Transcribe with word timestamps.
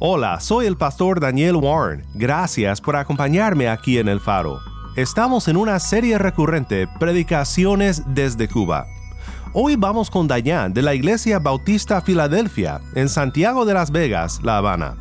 Hola, 0.00 0.38
soy 0.38 0.66
el 0.66 0.76
pastor 0.76 1.18
Daniel 1.18 1.56
Warren. 1.56 2.04
Gracias 2.14 2.80
por 2.80 2.94
acompañarme 2.94 3.68
aquí 3.68 3.98
en 3.98 4.06
el 4.06 4.20
faro. 4.20 4.60
Estamos 4.94 5.48
en 5.48 5.56
una 5.56 5.80
serie 5.80 6.18
recurrente, 6.18 6.86
Predicaciones 7.00 8.04
desde 8.06 8.46
Cuba. 8.46 8.86
Hoy 9.52 9.74
vamos 9.74 10.08
con 10.08 10.28
Dayan 10.28 10.72
de 10.72 10.82
la 10.82 10.94
Iglesia 10.94 11.40
Bautista 11.40 12.00
Filadelfia, 12.00 12.80
en 12.94 13.08
Santiago 13.08 13.64
de 13.64 13.74
las 13.74 13.90
Vegas, 13.90 14.38
La 14.44 14.58
Habana. 14.58 14.94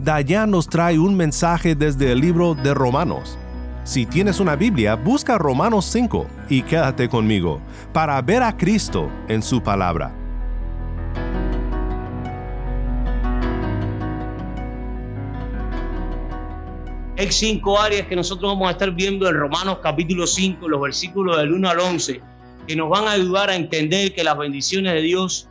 Dayan 0.00 0.50
nos 0.50 0.66
trae 0.66 0.98
un 0.98 1.16
mensaje 1.16 1.76
desde 1.76 2.10
el 2.10 2.20
libro 2.20 2.56
de 2.56 2.74
Romanos. 2.74 3.38
Si 3.84 4.06
tienes 4.06 4.40
una 4.40 4.56
Biblia, 4.56 4.96
busca 4.96 5.38
Romanos 5.38 5.84
5 5.84 6.26
y 6.48 6.62
quédate 6.62 7.08
conmigo 7.08 7.60
para 7.92 8.20
ver 8.20 8.42
a 8.42 8.56
Cristo 8.56 9.08
en 9.28 9.40
su 9.40 9.62
palabra. 9.62 10.21
Hay 17.22 17.30
cinco 17.30 17.78
áreas 17.78 18.08
que 18.08 18.16
nosotros 18.16 18.50
vamos 18.50 18.66
a 18.66 18.72
estar 18.72 18.90
viendo 18.90 19.28
en 19.28 19.36
Romanos 19.36 19.78
capítulo 19.80 20.26
5, 20.26 20.68
los 20.68 20.80
versículos 20.80 21.36
del 21.36 21.52
1 21.52 21.70
al 21.70 21.78
11, 21.78 22.20
que 22.66 22.74
nos 22.74 22.90
van 22.90 23.06
a 23.06 23.12
ayudar 23.12 23.48
a 23.48 23.54
entender 23.54 24.12
que 24.12 24.24
las 24.24 24.36
bendiciones 24.36 24.92
de 24.94 25.02
Dios 25.02 25.48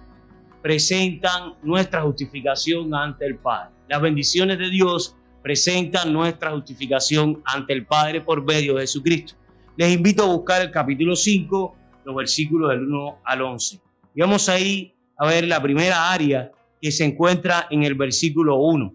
presentan 0.62 1.54
nuestra 1.64 2.02
justificación 2.02 2.94
ante 2.94 3.26
el 3.26 3.38
Padre. 3.38 3.72
Las 3.88 4.02
bendiciones 4.02 4.60
de 4.60 4.70
Dios 4.70 5.16
presentan 5.42 6.12
nuestra 6.12 6.52
justificación 6.52 7.42
ante 7.46 7.72
el 7.72 7.86
Padre 7.86 8.20
por 8.20 8.44
medio 8.44 8.74
de 8.74 8.82
Jesucristo. 8.82 9.36
Les 9.78 9.94
invito 9.94 10.24
a 10.24 10.28
buscar 10.28 10.62
el 10.62 10.72
capítulo 10.72 11.16
5, 11.16 11.76
los 12.04 12.16
versículos 12.18 12.72
del 12.72 12.82
1 12.82 13.20
al 13.24 13.42
11. 13.44 13.80
Y 14.14 14.20
vamos 14.20 14.50
ahí 14.50 14.94
a 15.18 15.26
ver 15.26 15.46
la 15.46 15.62
primera 15.64 16.12
área 16.12 16.52
que 16.82 16.92
se 16.92 17.06
encuentra 17.06 17.68
en 17.70 17.84
el 17.84 17.96
versículo 17.96 18.58
1. 18.58 18.94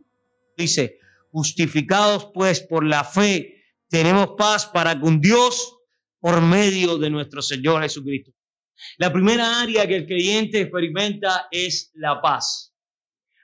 Dice, 0.59 0.99
Justificados 1.31 2.31
pues 2.33 2.61
por 2.61 2.85
la 2.85 3.05
fe, 3.05 3.63
tenemos 3.89 4.31
paz 4.37 4.67
para 4.67 4.99
con 4.99 5.21
Dios 5.21 5.79
por 6.21 6.41
medio 6.41 6.99
de 6.99 7.11
nuestro 7.11 7.43
Señor 7.43 7.83
Jesucristo. 7.83 8.33
La 8.99 9.13
primera 9.13 9.61
área 9.61 9.87
que 9.87 9.97
el 9.97 10.07
creyente 10.07 10.61
experimenta 10.61 11.49
es 11.51 11.91
la 11.95 12.21
paz. 12.21 12.75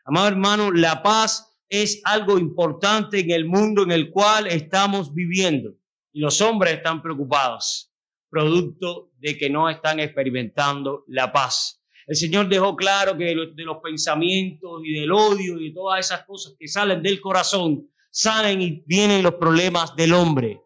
Amado 0.05 0.29
hermano, 0.29 0.73
la 0.73 1.03
paz 1.03 1.53
es 1.69 2.01
algo 2.05 2.39
importante 2.39 3.21
en 3.21 3.31
el 3.31 3.47
mundo 3.47 3.83
en 3.83 3.93
el 3.93 4.11
cual 4.11 4.47
estamos 4.47 5.15
viviendo. 5.15 5.75
Y 6.13 6.21
los 6.21 6.41
hombres 6.41 6.75
están 6.75 7.01
preocupados, 7.01 7.91
producto 8.29 9.11
de 9.19 9.39
que 9.39 9.49
no 9.49 9.71
están 9.71 10.01
experimentando 10.01 11.05
la 11.07 11.33
paz. 11.33 11.82
El 12.07 12.17
Señor 12.17 12.49
dejó 12.49 12.75
claro 12.77 13.17
que 13.17 13.25
de 13.25 13.65
los, 13.65 13.79
pensamientos 13.83 14.83
y 14.85 15.01
del 15.01 15.13
odio 15.13 15.59
y 15.61 15.69
de 15.69 15.75
todas 15.75 16.01
esas 16.01 16.25
cosas 16.25 16.55
que 16.59 16.69
salen 16.69 17.03
del 17.03 17.21
corazón, 17.21 17.89
salen 18.11 18.61
y 18.61 18.83
vienen 18.87 19.23
los 19.23 19.35
problemas 19.35 19.95
del 19.97 20.13
hombre. 20.13 20.61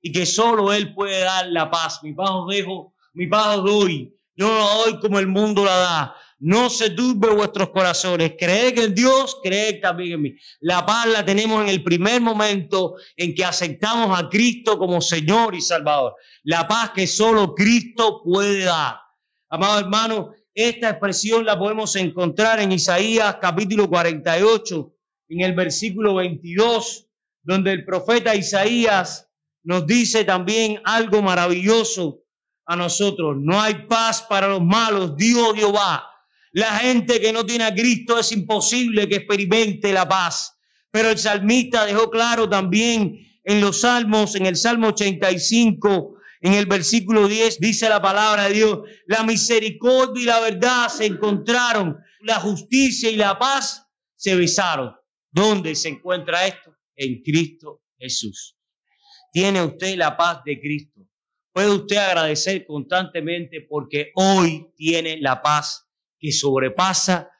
Y 0.00 0.12
que 0.12 0.26
solo 0.26 0.72
Él 0.72 0.94
puede 0.94 1.20
dar 1.20 1.46
la 1.48 1.70
paz. 1.70 2.00
Mi 2.02 2.12
paz 2.12 2.30
os 2.30 2.48
dejo, 2.48 2.94
mi 3.14 3.26
paz 3.26 3.58
os 3.58 3.64
doy. 3.64 4.14
Yo 4.34 4.48
la 4.48 4.74
doy 4.84 5.00
como 5.00 5.18
el 5.18 5.26
mundo 5.26 5.64
la 5.64 5.76
da. 5.76 6.16
No 6.44 6.68
se 6.68 6.90
turbe 6.90 7.32
vuestros 7.32 7.70
corazones. 7.70 8.32
Creed 8.36 8.76
en 8.78 8.94
Dios, 8.94 9.38
creed 9.42 9.80
también 9.80 10.14
en 10.14 10.22
mí. 10.22 10.34
La 10.60 10.84
paz 10.84 11.06
la 11.06 11.24
tenemos 11.24 11.62
en 11.62 11.68
el 11.68 11.84
primer 11.84 12.20
momento 12.20 12.96
en 13.16 13.32
que 13.32 13.44
aceptamos 13.44 14.18
a 14.18 14.28
Cristo 14.28 14.76
como 14.76 15.00
Señor 15.00 15.54
y 15.54 15.60
Salvador. 15.60 16.16
La 16.42 16.66
paz 16.66 16.90
que 16.90 17.06
solo 17.06 17.54
Cristo 17.54 18.22
puede 18.24 18.64
dar. 18.64 18.96
Amado 19.50 19.78
hermano, 19.78 20.32
esta 20.54 20.90
expresión 20.90 21.44
la 21.44 21.58
podemos 21.58 21.96
encontrar 21.96 22.60
en 22.60 22.72
Isaías 22.72 23.38
capítulo 23.40 23.88
48, 23.88 24.94
en 25.28 25.40
el 25.40 25.54
versículo 25.54 26.16
22, 26.16 27.06
donde 27.42 27.72
el 27.72 27.84
profeta 27.84 28.34
Isaías 28.34 29.28
nos 29.62 29.86
dice 29.86 30.24
también 30.24 30.80
algo 30.84 31.22
maravilloso 31.22 32.24
a 32.66 32.76
nosotros. 32.76 33.36
No 33.40 33.60
hay 33.60 33.86
paz 33.86 34.22
para 34.28 34.48
los 34.48 34.62
malos, 34.62 35.16
Dios 35.16 35.54
Jehová. 35.54 36.06
La 36.52 36.78
gente 36.78 37.18
que 37.18 37.32
no 37.32 37.46
tiene 37.46 37.64
a 37.64 37.74
Cristo 37.74 38.18
es 38.18 38.30
imposible 38.32 39.08
que 39.08 39.16
experimente 39.16 39.90
la 39.92 40.06
paz. 40.06 40.58
Pero 40.90 41.08
el 41.08 41.16
salmista 41.18 41.86
dejó 41.86 42.10
claro 42.10 42.46
también 42.46 43.26
en 43.44 43.60
los 43.60 43.80
salmos, 43.80 44.34
en 44.34 44.44
el 44.44 44.56
Salmo 44.56 44.88
85, 44.88 46.16
en 46.42 46.54
el 46.54 46.66
versículo 46.66 47.28
10 47.28 47.60
dice 47.60 47.88
la 47.88 48.02
palabra 48.02 48.48
de 48.48 48.54
Dios, 48.54 48.80
la 49.06 49.22
misericordia 49.22 50.22
y 50.22 50.26
la 50.26 50.40
verdad 50.40 50.88
se 50.88 51.06
encontraron, 51.06 51.96
la 52.22 52.40
justicia 52.40 53.08
y 53.08 53.16
la 53.16 53.38
paz 53.38 53.86
se 54.16 54.34
besaron. 54.34 54.92
¿Dónde 55.30 55.76
se 55.76 55.88
encuentra 55.88 56.44
esto? 56.46 56.76
En 56.96 57.22
Cristo 57.22 57.84
Jesús. 57.96 58.58
Tiene 59.32 59.62
usted 59.62 59.96
la 59.96 60.16
paz 60.16 60.42
de 60.44 60.60
Cristo. 60.60 61.00
Puede 61.52 61.70
usted 61.70 61.96
agradecer 61.96 62.66
constantemente 62.66 63.60
porque 63.68 64.10
hoy 64.16 64.66
tiene 64.74 65.18
la 65.18 65.40
paz 65.40 65.88
que 66.18 66.32
sobrepasa 66.32 67.30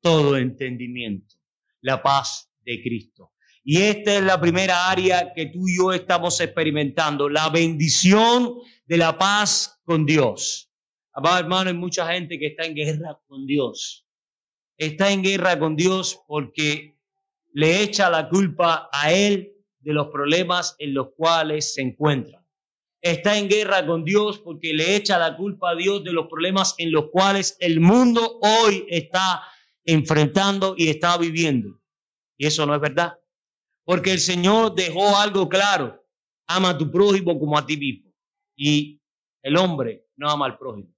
todo 0.00 0.36
entendimiento. 0.36 1.34
La 1.80 2.00
paz 2.00 2.48
de 2.60 2.80
Cristo. 2.80 3.32
Y 3.64 3.80
esta 3.82 4.16
es 4.16 4.22
la 4.24 4.40
primera 4.40 4.90
área 4.90 5.32
que 5.34 5.46
tú 5.46 5.68
y 5.68 5.76
yo 5.76 5.92
estamos 5.92 6.40
experimentando, 6.40 7.28
la 7.28 7.48
bendición 7.48 8.54
de 8.86 8.96
la 8.96 9.16
paz 9.16 9.80
con 9.84 10.04
Dios. 10.04 10.68
Amado 11.12 11.38
hermano, 11.38 11.70
hay 11.70 11.76
mucha 11.76 12.10
gente 12.12 12.38
que 12.38 12.48
está 12.48 12.64
en 12.64 12.74
guerra 12.74 13.20
con 13.28 13.46
Dios. 13.46 14.06
Está 14.76 15.12
en 15.12 15.22
guerra 15.22 15.58
con 15.58 15.76
Dios 15.76 16.20
porque 16.26 16.98
le 17.52 17.82
echa 17.82 18.10
la 18.10 18.28
culpa 18.28 18.88
a 18.92 19.12
Él 19.12 19.52
de 19.78 19.92
los 19.92 20.08
problemas 20.08 20.74
en 20.78 20.94
los 20.94 21.08
cuales 21.16 21.74
se 21.74 21.82
encuentra. 21.82 22.44
Está 23.00 23.36
en 23.36 23.48
guerra 23.48 23.84
con 23.86 24.04
Dios 24.04 24.38
porque 24.38 24.72
le 24.72 24.96
echa 24.96 25.18
la 25.18 25.36
culpa 25.36 25.70
a 25.70 25.74
Dios 25.74 26.02
de 26.02 26.12
los 26.12 26.26
problemas 26.26 26.74
en 26.78 26.92
los 26.92 27.10
cuales 27.10 27.56
el 27.60 27.80
mundo 27.80 28.40
hoy 28.40 28.86
está 28.88 29.42
enfrentando 29.84 30.74
y 30.76 30.88
está 30.88 31.16
viviendo. 31.18 31.80
Y 32.36 32.46
eso 32.46 32.64
no 32.64 32.74
es 32.74 32.80
verdad. 32.80 33.18
Porque 33.84 34.12
el 34.12 34.20
Señor 34.20 34.74
dejó 34.74 35.16
algo 35.16 35.48
claro. 35.48 36.04
Ama 36.46 36.70
a 36.70 36.78
tu 36.78 36.90
prójimo 36.90 37.38
como 37.38 37.58
a 37.58 37.66
ti 37.66 37.76
mismo. 37.76 38.12
Y 38.56 39.00
el 39.42 39.56
hombre 39.56 40.06
no 40.16 40.30
ama 40.30 40.46
al 40.46 40.58
prójimo. 40.58 40.94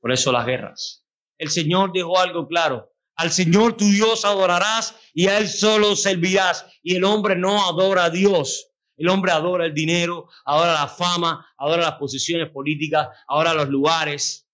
Por 0.00 0.12
eso 0.12 0.32
las 0.32 0.46
guerras. 0.46 1.04
El 1.38 1.50
Señor 1.50 1.92
dejó 1.92 2.18
algo 2.18 2.46
claro. 2.46 2.92
Al 3.16 3.30
Señor 3.30 3.76
tu 3.76 3.84
Dios 3.84 4.24
adorarás 4.24 4.96
y 5.14 5.26
a 5.26 5.38
Él 5.38 5.48
solo 5.48 5.96
servirás. 5.96 6.66
Y 6.82 6.96
el 6.96 7.04
hombre 7.04 7.36
no 7.36 7.64
adora 7.64 8.04
a 8.04 8.10
Dios. 8.10 8.72
El 8.96 9.08
hombre 9.08 9.32
adora 9.32 9.66
el 9.66 9.74
dinero, 9.74 10.28
adora 10.44 10.74
la 10.74 10.86
fama, 10.86 11.46
adora 11.56 11.82
las 11.82 11.94
posiciones 11.94 12.50
políticas, 12.50 13.08
adora 13.26 13.54
los 13.54 13.68
lugares, 13.68 14.46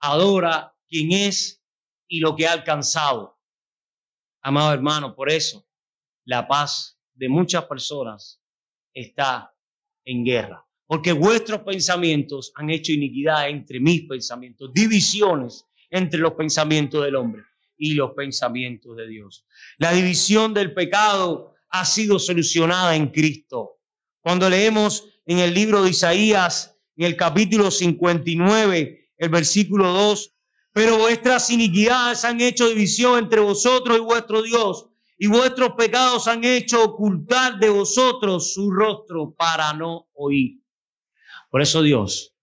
adora 0.00 0.74
quién 0.88 1.12
es 1.12 1.62
y 2.08 2.20
lo 2.20 2.34
que 2.34 2.46
ha 2.46 2.52
alcanzado. 2.52 3.38
Amado 4.42 4.72
hermano, 4.72 5.14
por 5.14 5.30
eso 5.30 5.64
la 6.24 6.48
paz 6.48 6.98
de 7.14 7.28
muchas 7.28 7.64
personas 7.64 8.40
está 8.94 9.54
en 10.04 10.24
guerra. 10.24 10.66
Porque 10.86 11.12
vuestros 11.12 11.60
pensamientos 11.60 12.52
han 12.54 12.70
hecho 12.70 12.92
iniquidad 12.92 13.48
entre 13.48 13.80
mis 13.80 14.02
pensamientos, 14.02 14.72
divisiones 14.74 15.64
entre 15.90 16.20
los 16.20 16.32
pensamientos 16.32 17.04
del 17.04 17.16
hombre 17.16 17.42
y 17.76 17.94
los 17.94 18.12
pensamientos 18.12 18.96
de 18.96 19.08
Dios. 19.08 19.46
La 19.78 19.92
división 19.92 20.52
del 20.54 20.74
pecado 20.74 21.54
ha 21.70 21.84
sido 21.84 22.18
solucionada 22.18 22.94
en 22.94 23.08
Cristo. 23.08 23.80
Cuando 24.20 24.48
leemos 24.50 25.08
en 25.26 25.38
el 25.38 25.54
libro 25.54 25.82
de 25.82 25.90
Isaías, 25.90 26.78
en 26.96 27.06
el 27.06 27.16
capítulo 27.16 27.70
59, 27.70 29.10
el 29.16 29.28
versículo 29.28 29.92
2, 29.92 30.34
pero 30.72 30.98
vuestras 30.98 31.50
iniquidades 31.50 32.24
han 32.24 32.40
hecho 32.40 32.68
división 32.68 33.18
entre 33.18 33.40
vosotros 33.40 33.98
y 33.98 34.00
vuestro 34.00 34.42
Dios 34.42 34.88
y 35.18 35.28
vuestros 35.28 35.72
pecados 35.72 36.26
han 36.28 36.44
hecho 36.44 36.84
ocultar 36.84 37.58
de 37.58 37.68
vosotros 37.68 38.54
su 38.54 38.70
rostro 38.70 39.34
para 39.34 39.72
no 39.72 40.08
oír. 40.14 40.62
Por 41.50 41.62
eso 41.62 41.82
Dios 41.82 42.34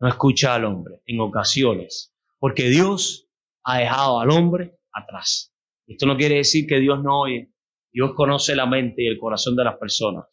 no 0.00 0.08
escucha 0.08 0.54
al 0.54 0.64
hombre 0.64 1.02
en 1.06 1.20
ocasiones, 1.20 2.14
porque 2.38 2.68
Dios 2.68 3.28
ha 3.64 3.78
dejado 3.78 4.20
al 4.20 4.30
hombre 4.30 4.78
atrás. 4.92 5.52
Esto 5.86 6.06
no 6.06 6.16
quiere 6.16 6.36
decir 6.36 6.66
que 6.66 6.78
Dios 6.78 7.02
no 7.02 7.20
oye. 7.20 7.52
Dios 7.92 8.12
conoce 8.14 8.54
la 8.54 8.66
mente 8.66 9.02
y 9.02 9.06
el 9.06 9.18
corazón 9.18 9.56
de 9.56 9.64
las 9.64 9.76
personas, 9.78 10.26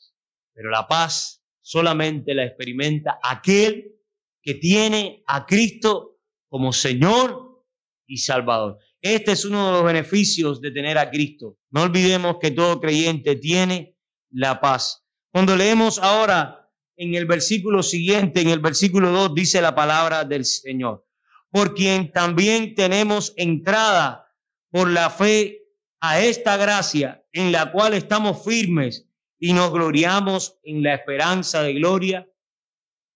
pero 0.53 0.69
la 0.69 0.87
paz 0.87 1.43
solamente 1.61 2.33
la 2.33 2.43
experimenta 2.43 3.19
aquel 3.23 3.93
que 4.41 4.55
tiene 4.55 5.23
a 5.27 5.45
Cristo 5.45 6.19
como 6.49 6.73
Señor 6.73 7.63
y 8.05 8.17
Salvador. 8.17 8.79
Este 9.03 9.33
es 9.33 9.43
uno 9.43 9.65
de 9.65 9.71
los 9.73 9.83
beneficios 9.83 10.61
de 10.61 10.71
tener 10.71 10.97
a 10.97 11.11
Cristo. 11.11 11.59
No 11.71 11.81
olvidemos 11.81 12.37
que 12.39 12.51
todo 12.51 12.79
creyente 12.79 13.35
tiene 13.35 13.97
la 14.31 14.61
paz. 14.61 15.05
Cuando 15.29 15.57
leemos 15.57 15.99
ahora 15.99 16.71
en 16.95 17.13
el 17.13 17.25
versículo 17.25 17.83
siguiente, 17.83 18.39
en 18.39 18.47
el 18.47 18.59
versículo 18.59 19.11
2, 19.11 19.35
dice 19.35 19.61
la 19.61 19.75
palabra 19.75 20.23
del 20.23 20.45
Señor. 20.45 21.05
Por 21.51 21.75
quien 21.75 22.13
también 22.13 22.75
tenemos 22.75 23.33
entrada 23.35 24.25
por 24.71 24.89
la 24.89 25.09
fe 25.09 25.63
a 25.99 26.21
esta 26.21 26.55
gracia 26.55 27.25
en 27.33 27.51
la 27.51 27.73
cual 27.73 27.95
estamos 27.95 28.45
firmes 28.45 29.09
y 29.37 29.51
nos 29.51 29.73
gloriamos 29.73 30.59
en 30.63 30.81
la 30.81 30.93
esperanza 30.93 31.61
de 31.61 31.73
gloria. 31.73 32.25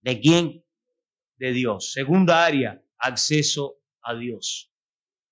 ¿De 0.01 0.19
quién? 0.19 0.65
De 1.37 1.53
Dios. 1.53 1.93
Segunda 1.93 2.45
área, 2.45 2.83
acceso 2.97 3.79
a 4.01 4.13
Dios. 4.15 4.73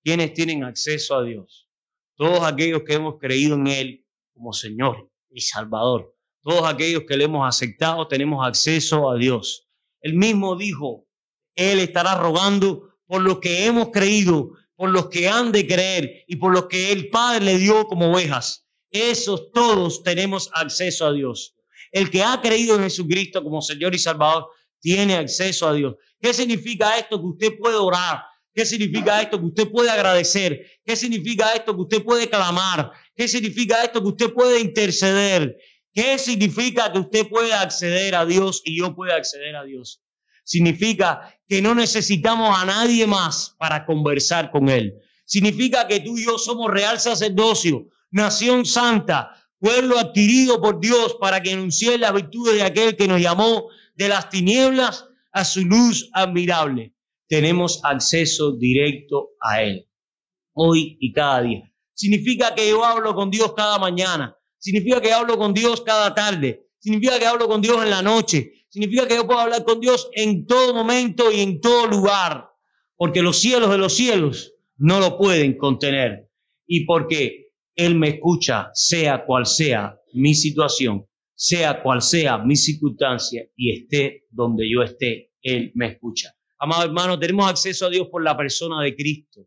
¿Quiénes 0.06 0.34
tienen 0.34 0.62
acceso 0.62 1.16
a 1.16 1.24
Dios? 1.24 1.68
Todos 2.14 2.44
aquellos 2.44 2.84
que 2.84 2.94
hemos 2.94 3.18
creído 3.18 3.56
en 3.56 3.66
Él 3.66 4.06
como 4.32 4.52
Señor 4.52 5.10
y 5.32 5.40
Salvador. 5.40 6.14
Todos 6.44 6.62
aquellos 6.64 7.02
que 7.08 7.16
le 7.16 7.24
hemos 7.24 7.44
aceptado 7.44 8.06
tenemos 8.06 8.46
acceso 8.46 9.10
a 9.10 9.16
Dios. 9.16 9.66
Él 10.00 10.14
mismo 10.14 10.54
dijo, 10.54 11.08
Él 11.56 11.80
estará 11.80 12.14
rogando 12.14 12.88
por 13.04 13.20
los 13.20 13.40
que 13.40 13.66
hemos 13.66 13.88
creído, 13.90 14.52
por 14.76 14.90
los 14.90 15.08
que 15.08 15.28
han 15.28 15.50
de 15.50 15.66
creer 15.66 16.22
y 16.28 16.36
por 16.36 16.52
los 16.52 16.66
que 16.66 16.92
el 16.92 17.08
Padre 17.08 17.44
le 17.44 17.58
dio 17.58 17.84
como 17.88 18.12
ovejas. 18.12 18.64
Esos 18.92 19.50
todos 19.50 20.04
tenemos 20.04 20.48
acceso 20.54 21.04
a 21.04 21.12
Dios. 21.12 21.56
El 21.90 22.12
que 22.12 22.22
ha 22.22 22.40
creído 22.40 22.76
en 22.76 22.82
Jesucristo 22.82 23.42
como 23.42 23.60
Señor 23.60 23.92
y 23.92 23.98
Salvador 23.98 24.46
tiene 24.78 25.16
acceso 25.16 25.66
a 25.66 25.74
Dios. 25.74 25.96
¿Qué 26.20 26.32
significa 26.32 26.96
esto? 26.96 27.18
Que 27.20 27.26
usted 27.26 27.58
puede 27.58 27.74
orar. 27.74 28.22
¿Qué 28.56 28.64
significa 28.64 29.20
esto? 29.20 29.38
Que 29.38 29.44
usted 29.44 29.68
puede 29.68 29.90
agradecer. 29.90 30.80
¿Qué 30.82 30.96
significa 30.96 31.52
esto? 31.52 31.74
Que 31.74 31.82
usted 31.82 32.02
puede 32.02 32.30
clamar. 32.30 32.90
¿Qué 33.14 33.28
significa 33.28 33.84
esto? 33.84 34.00
Que 34.00 34.08
usted 34.08 34.32
puede 34.32 34.60
interceder. 34.60 35.58
¿Qué 35.92 36.16
significa 36.18 36.90
que 36.90 37.00
usted 37.00 37.28
puede 37.28 37.52
acceder 37.52 38.14
a 38.14 38.24
Dios 38.24 38.62
y 38.64 38.78
yo 38.78 38.94
pueda 38.94 39.14
acceder 39.14 39.56
a 39.56 39.64
Dios? 39.64 40.00
Significa 40.42 41.38
que 41.46 41.60
no 41.60 41.74
necesitamos 41.74 42.58
a 42.58 42.64
nadie 42.64 43.06
más 43.06 43.54
para 43.58 43.84
conversar 43.84 44.50
con 44.50 44.70
Él. 44.70 44.94
Significa 45.26 45.86
que 45.86 46.00
tú 46.00 46.16
y 46.16 46.24
yo 46.24 46.38
somos 46.38 46.70
real 46.70 46.98
sacerdocio, 46.98 47.88
nación 48.10 48.64
santa, 48.64 49.32
pueblo 49.58 49.98
adquirido 49.98 50.62
por 50.62 50.80
Dios 50.80 51.18
para 51.20 51.42
que 51.42 51.52
anuncie 51.52 51.98
la 51.98 52.10
virtud 52.10 52.54
de 52.54 52.62
aquel 52.62 52.96
que 52.96 53.06
nos 53.06 53.20
llamó 53.20 53.68
de 53.96 54.08
las 54.08 54.30
tinieblas 54.30 55.04
a 55.32 55.44
su 55.44 55.60
luz 55.60 56.08
admirable. 56.14 56.95
Tenemos 57.28 57.80
acceso 57.82 58.52
directo 58.52 59.30
a 59.40 59.62
Él, 59.62 59.88
hoy 60.52 60.96
y 61.00 61.12
cada 61.12 61.42
día. 61.42 61.72
Significa 61.92 62.54
que 62.54 62.68
yo 62.68 62.84
hablo 62.84 63.14
con 63.14 63.30
Dios 63.30 63.52
cada 63.54 63.78
mañana. 63.78 64.36
Significa 64.58 65.00
que 65.00 65.12
hablo 65.12 65.36
con 65.36 65.54
Dios 65.54 65.80
cada 65.80 66.14
tarde. 66.14 66.68
Significa 66.78 67.18
que 67.18 67.26
hablo 67.26 67.48
con 67.48 67.60
Dios 67.60 67.82
en 67.82 67.90
la 67.90 68.02
noche. 68.02 68.52
Significa 68.68 69.08
que 69.08 69.16
yo 69.16 69.26
puedo 69.26 69.40
hablar 69.40 69.64
con 69.64 69.80
Dios 69.80 70.08
en 70.12 70.46
todo 70.46 70.74
momento 70.74 71.32
y 71.32 71.40
en 71.40 71.60
todo 71.60 71.86
lugar. 71.86 72.50
Porque 72.96 73.22
los 73.22 73.38
cielos 73.38 73.70
de 73.70 73.78
los 73.78 73.94
cielos 73.94 74.54
no 74.76 75.00
lo 75.00 75.18
pueden 75.18 75.56
contener. 75.56 76.30
Y 76.66 76.84
porque 76.84 77.48
Él 77.74 77.94
me 77.96 78.10
escucha, 78.10 78.70
sea 78.74 79.24
cual 79.24 79.46
sea 79.46 79.98
mi 80.12 80.34
situación, 80.34 81.06
sea 81.34 81.82
cual 81.82 82.02
sea 82.02 82.38
mi 82.38 82.56
circunstancia 82.56 83.48
y 83.56 83.72
esté 83.72 84.26
donde 84.30 84.70
yo 84.70 84.82
esté, 84.82 85.32
Él 85.42 85.72
me 85.74 85.88
escucha. 85.88 86.35
Amado 86.58 86.84
hermano, 86.84 87.18
tenemos 87.18 87.48
acceso 87.48 87.86
a 87.86 87.90
Dios 87.90 88.08
por 88.10 88.22
la 88.22 88.36
persona 88.36 88.82
de 88.82 88.94
Cristo. 88.94 89.46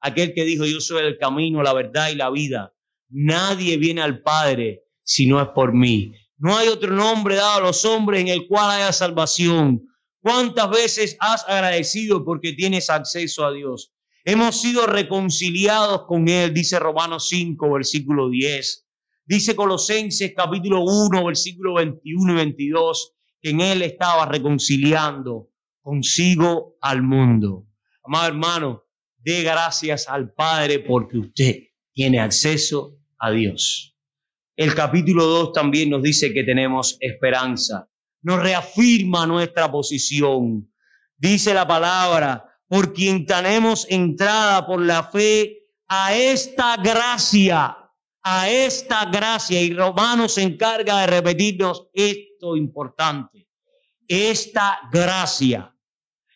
Aquel 0.00 0.34
que 0.34 0.44
dijo, 0.44 0.64
yo 0.64 0.80
soy 0.80 1.04
el 1.04 1.18
camino, 1.18 1.62
la 1.62 1.72
verdad 1.72 2.10
y 2.10 2.14
la 2.14 2.30
vida. 2.30 2.74
Nadie 3.08 3.76
viene 3.76 4.02
al 4.02 4.22
Padre 4.22 4.84
si 5.02 5.26
no 5.26 5.40
es 5.40 5.48
por 5.48 5.72
mí. 5.72 6.12
No 6.36 6.56
hay 6.56 6.68
otro 6.68 6.94
nombre 6.94 7.36
dado 7.36 7.58
a 7.58 7.66
los 7.66 7.84
hombres 7.84 8.20
en 8.20 8.28
el 8.28 8.46
cual 8.46 8.70
haya 8.70 8.92
salvación. 8.92 9.82
¿Cuántas 10.20 10.70
veces 10.70 11.16
has 11.20 11.44
agradecido 11.48 12.24
porque 12.24 12.52
tienes 12.52 12.88
acceso 12.90 13.44
a 13.44 13.52
Dios? 13.52 13.92
Hemos 14.24 14.60
sido 14.60 14.86
reconciliados 14.86 16.06
con 16.06 16.28
Él, 16.28 16.54
dice 16.54 16.78
Romanos 16.78 17.28
5, 17.28 17.72
versículo 17.72 18.30
10. 18.30 18.86
Dice 19.26 19.56
Colosenses 19.56 20.32
capítulo 20.36 20.82
1, 20.82 21.24
versículo 21.24 21.74
21 21.74 22.32
y 22.32 22.36
22, 22.36 23.12
que 23.40 23.50
en 23.50 23.60
Él 23.60 23.82
estaba 23.82 24.26
reconciliando 24.26 25.50
consigo 25.84 26.76
al 26.80 27.02
mundo. 27.02 27.68
Amado 28.02 28.26
hermano, 28.26 28.82
dé 29.18 29.42
gracias 29.42 30.08
al 30.08 30.32
Padre 30.32 30.80
porque 30.80 31.18
usted 31.18 31.56
tiene 31.92 32.18
acceso 32.18 32.98
a 33.18 33.30
Dios. 33.30 33.96
El 34.56 34.74
capítulo 34.74 35.26
2 35.26 35.52
también 35.52 35.90
nos 35.90 36.02
dice 36.02 36.32
que 36.32 36.42
tenemos 36.42 36.96
esperanza. 36.98 37.88
Nos 38.22 38.42
reafirma 38.42 39.26
nuestra 39.26 39.70
posición. 39.70 40.72
Dice 41.16 41.52
la 41.52 41.68
palabra, 41.68 42.44
por 42.66 42.92
quien 42.92 43.26
tenemos 43.26 43.86
entrada 43.90 44.66
por 44.66 44.80
la 44.80 45.04
fe 45.04 45.68
a 45.86 46.16
esta 46.16 46.76
gracia 46.78 47.76
a 48.24 48.48
esta 48.48 49.04
gracia 49.04 49.60
y 49.60 49.74
Romanos 49.74 50.34
se 50.34 50.42
encarga 50.42 51.00
de 51.00 51.06
repetirnos 51.08 51.88
esto 51.92 52.56
importante. 52.56 53.46
Esta 54.08 54.80
gracia. 54.90 55.73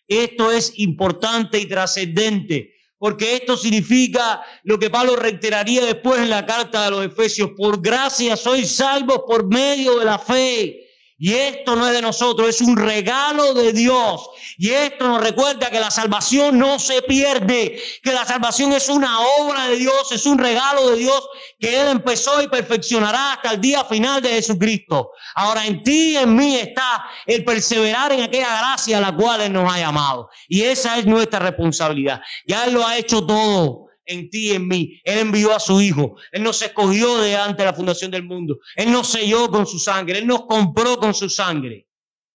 Esto 0.08 0.50
es 0.50 0.72
importante 0.78 1.58
y 1.58 1.66
trascendente 1.66 2.74
porque 2.98 3.36
esto 3.36 3.56
significa 3.56 4.42
lo 4.64 4.78
que 4.78 4.90
Pablo 4.90 5.14
reiteraría 5.14 5.84
después 5.84 6.20
en 6.20 6.30
la 6.30 6.44
carta 6.44 6.84
de 6.84 6.90
los 6.90 7.06
Efesios. 7.06 7.52
Por 7.56 7.80
gracia 7.80 8.36
sois 8.36 8.70
salvos 8.72 9.22
por 9.26 9.46
medio 9.46 9.98
de 10.00 10.04
la 10.04 10.18
fe. 10.18 10.87
Y 11.20 11.34
esto 11.34 11.74
no 11.74 11.88
es 11.88 11.92
de 11.92 12.00
nosotros, 12.00 12.48
es 12.48 12.60
un 12.60 12.76
regalo 12.76 13.52
de 13.52 13.72
Dios. 13.72 14.30
Y 14.56 14.70
esto 14.70 15.08
nos 15.08 15.20
recuerda 15.20 15.68
que 15.68 15.80
la 15.80 15.90
salvación 15.90 16.56
no 16.56 16.78
se 16.78 17.02
pierde, 17.02 17.82
que 18.04 18.12
la 18.12 18.24
salvación 18.24 18.72
es 18.72 18.88
una 18.88 19.18
obra 19.40 19.66
de 19.66 19.78
Dios, 19.78 20.12
es 20.12 20.26
un 20.26 20.38
regalo 20.38 20.90
de 20.90 20.98
Dios 20.98 21.28
que 21.58 21.80
Él 21.80 21.88
empezó 21.88 22.40
y 22.40 22.46
perfeccionará 22.46 23.32
hasta 23.32 23.50
el 23.54 23.60
día 23.60 23.84
final 23.84 24.22
de 24.22 24.28
Jesucristo. 24.28 25.10
Ahora 25.34 25.66
en 25.66 25.82
ti 25.82 26.12
y 26.12 26.16
en 26.18 26.36
mí 26.36 26.54
está 26.54 27.04
el 27.26 27.44
perseverar 27.44 28.12
en 28.12 28.22
aquella 28.22 28.56
gracia 28.56 28.98
a 28.98 29.00
la 29.00 29.12
cual 29.12 29.40
Él 29.40 29.52
nos 29.52 29.72
ha 29.72 29.78
llamado. 29.78 30.30
Y 30.46 30.62
esa 30.62 30.98
es 30.98 31.06
nuestra 31.06 31.40
responsabilidad. 31.40 32.20
Ya 32.46 32.64
Él 32.64 32.74
lo 32.74 32.86
ha 32.86 32.96
hecho 32.96 33.26
todo 33.26 33.87
en 34.08 34.28
ti 34.30 34.50
y 34.50 34.54
en 34.54 34.66
mí. 34.66 35.00
Él 35.04 35.18
envió 35.18 35.54
a 35.54 35.60
su 35.60 35.80
Hijo. 35.80 36.16
Él 36.32 36.42
nos 36.42 36.60
escogió 36.62 37.18
de 37.18 37.36
antes 37.36 37.64
la 37.64 37.74
fundación 37.74 38.10
del 38.10 38.24
mundo. 38.24 38.58
Él 38.74 38.90
nos 38.90 39.12
selló 39.12 39.48
con 39.48 39.66
su 39.66 39.78
sangre. 39.78 40.18
Él 40.18 40.26
nos 40.26 40.46
compró 40.46 40.96
con 40.98 41.14
su 41.14 41.28
sangre. 41.28 41.86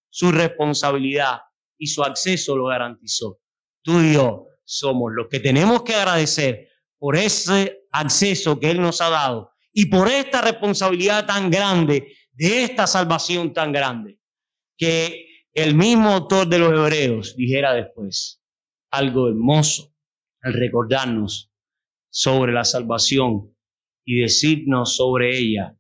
Su 0.10 0.32
responsabilidad 0.32 1.40
y 1.78 1.88
su 1.88 2.04
acceso 2.04 2.56
lo 2.56 2.68
garantizó. 2.68 3.40
Tú 3.82 4.00
y 4.00 4.14
yo 4.14 4.48
somos 4.64 5.12
los 5.14 5.28
que 5.28 5.40
tenemos 5.40 5.84
que 5.84 5.96
agradecer 5.96 6.70
por 6.98 7.18
ese 7.18 7.82
acceso 7.92 8.60
que 8.60 8.72
Él 8.72 8.82
nos 8.82 9.02
ha 9.02 9.10
dado 9.10 9.52
y 9.74 9.88
por 9.88 10.08
esta 10.08 10.42
responsabilidad 10.42 11.26
tan 11.26 11.50
grande, 11.50 12.16
de 12.32 12.64
esta 12.64 12.88
salvación 12.88 13.54
tan 13.54 13.72
grande, 13.72 14.20
que 14.78 15.28
el 15.54 15.76
mismo 15.76 16.10
autor 16.12 16.48
de 16.48 16.60
los 16.60 16.72
Hebreos 16.72 17.36
dijera 17.36 17.74
después 17.74 18.42
algo 18.92 19.28
hermoso 19.28 19.94
al 20.42 20.54
recordarnos 20.54 21.52
sobre 22.14 22.54
la 22.54 22.64
salvación 22.64 23.52
y 24.06 24.22
decirnos 24.22 24.96
sobre 24.96 25.36
ella 25.36 25.76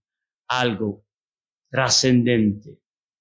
algo 0.47 1.05
trascendente. 1.69 2.79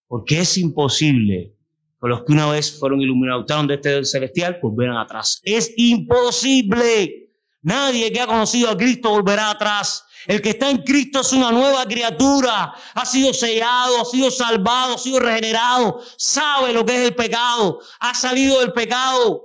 Porque 0.09 0.41
es 0.41 0.57
imposible 0.57 1.55
que 2.01 2.09
los 2.09 2.25
que 2.25 2.33
una 2.33 2.51
vez 2.51 2.79
fueron 2.79 3.03
iluminados 3.03 3.47
de 3.69 3.75
este 3.75 4.05
celestial, 4.07 4.59
pues 4.61 4.75
verán 4.75 4.97
atrás. 4.97 5.41
Es 5.43 5.73
imposible. 5.77 7.31
Nadie 7.61 8.11
que 8.11 8.21
ha 8.21 8.27
conocido 8.27 8.71
a 8.71 8.77
Cristo 8.77 9.11
volverá 9.11 9.51
atrás. 9.51 10.05
El 10.27 10.41
que 10.41 10.51
está 10.51 10.71
en 10.71 10.79
Cristo 10.79 11.21
es 11.21 11.33
una 11.35 11.53
nueva 11.53 11.85
criatura. 11.87 12.73
Ha 12.95 13.05
sido 13.05 13.35
sellado, 13.35 14.01
ha 14.01 14.05
sido 14.07 14.31
salvado, 14.31 14.95
ha 14.95 14.99
sido 14.99 15.21
regenerado. 15.21 16.01
Sabe 16.17 16.73
lo 16.73 16.85
que 16.85 16.95
es 16.95 17.09
el 17.09 17.15
pecado. 17.15 17.79
Ha 18.01 18.15
salido 18.15 18.61
del 18.61 18.73
pecado. 18.73 19.45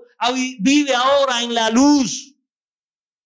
Vive 0.60 0.96
ahora 0.96 1.44
en 1.44 1.54
la 1.54 1.70
luz. 1.70 2.37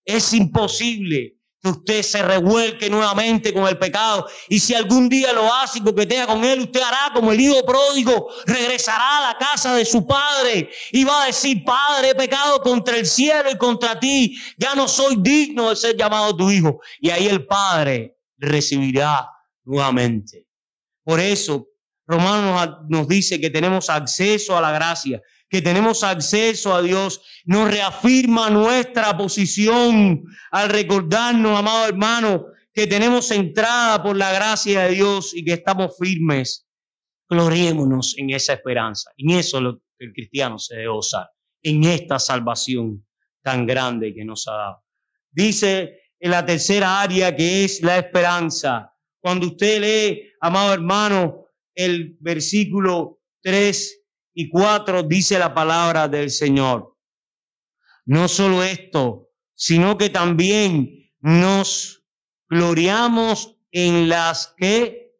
Es 0.04 0.32
imposible 0.32 1.36
que 1.62 1.70
usted 1.70 2.02
se 2.02 2.22
revuelque 2.22 2.90
nuevamente 2.90 3.54
con 3.54 3.68
el 3.68 3.78
pecado. 3.78 4.26
Y 4.48 4.58
si 4.58 4.74
algún 4.74 5.08
día 5.08 5.32
lo 5.32 5.52
hace 5.54 5.78
y 5.78 5.82
coquetea 5.82 6.26
con 6.26 6.44
él, 6.44 6.60
usted 6.60 6.80
hará 6.80 7.12
como 7.14 7.30
el 7.30 7.40
hijo 7.40 7.64
pródigo, 7.64 8.28
regresará 8.46 9.18
a 9.18 9.32
la 9.32 9.38
casa 9.38 9.74
de 9.74 9.84
su 9.84 10.04
padre 10.04 10.70
y 10.90 11.04
va 11.04 11.22
a 11.22 11.26
decir, 11.26 11.62
Padre, 11.64 12.10
he 12.10 12.14
pecado 12.16 12.60
contra 12.62 12.96
el 12.96 13.06
cielo 13.06 13.48
y 13.50 13.56
contra 13.56 13.98
ti. 14.00 14.36
Ya 14.58 14.74
no 14.74 14.88
soy 14.88 15.16
digno 15.20 15.70
de 15.70 15.76
ser 15.76 15.96
llamado 15.96 16.36
tu 16.36 16.50
hijo. 16.50 16.80
Y 17.00 17.10
ahí 17.10 17.28
el 17.28 17.46
padre 17.46 18.18
recibirá 18.38 19.28
nuevamente. 19.64 20.48
Por 21.04 21.20
eso, 21.20 21.68
Romanos 22.06 22.78
nos 22.88 23.06
dice 23.06 23.40
que 23.40 23.50
tenemos 23.50 23.88
acceso 23.88 24.56
a 24.56 24.60
la 24.60 24.72
gracia 24.72 25.22
que 25.52 25.60
tenemos 25.60 26.02
acceso 26.02 26.74
a 26.74 26.80
Dios, 26.80 27.20
nos 27.44 27.70
reafirma 27.70 28.48
nuestra 28.48 29.14
posición 29.18 30.24
al 30.50 30.70
recordarnos, 30.70 31.58
amado 31.58 31.88
hermano, 31.88 32.46
que 32.72 32.86
tenemos 32.86 33.30
entrada 33.30 34.02
por 34.02 34.16
la 34.16 34.32
gracia 34.32 34.84
de 34.84 34.94
Dios 34.94 35.34
y 35.34 35.44
que 35.44 35.52
estamos 35.52 35.94
firmes. 35.98 36.66
Gloriémonos 37.28 38.14
en 38.16 38.30
esa 38.30 38.54
esperanza. 38.54 39.10
En 39.18 39.28
eso 39.36 39.60
lo 39.60 39.76
que 39.98 40.06
el 40.06 40.14
cristiano 40.14 40.58
se 40.58 40.76
debe 40.76 40.88
gozar, 40.88 41.28
en 41.62 41.84
esta 41.84 42.18
salvación 42.18 43.06
tan 43.42 43.66
grande 43.66 44.14
que 44.14 44.24
nos 44.24 44.48
ha 44.48 44.52
dado. 44.52 44.84
Dice 45.30 46.00
en 46.18 46.30
la 46.30 46.46
tercera 46.46 47.02
área 47.02 47.36
que 47.36 47.64
es 47.64 47.82
la 47.82 47.98
esperanza. 47.98 48.90
Cuando 49.20 49.48
usted 49.48 49.82
lee, 49.82 50.30
amado 50.40 50.72
hermano, 50.72 51.48
el 51.74 52.16
versículo 52.20 53.20
3 53.42 54.01
y 54.34 54.48
4 54.48 55.02
dice 55.02 55.38
la 55.38 55.54
palabra 55.54 56.08
del 56.08 56.30
Señor. 56.30 56.96
No 58.04 58.28
solo 58.28 58.62
esto, 58.62 59.28
sino 59.54 59.96
que 59.96 60.10
también 60.10 61.12
nos 61.20 62.04
gloriamos 62.48 63.56
en 63.70 64.08
las 64.08 64.54
que 64.56 65.12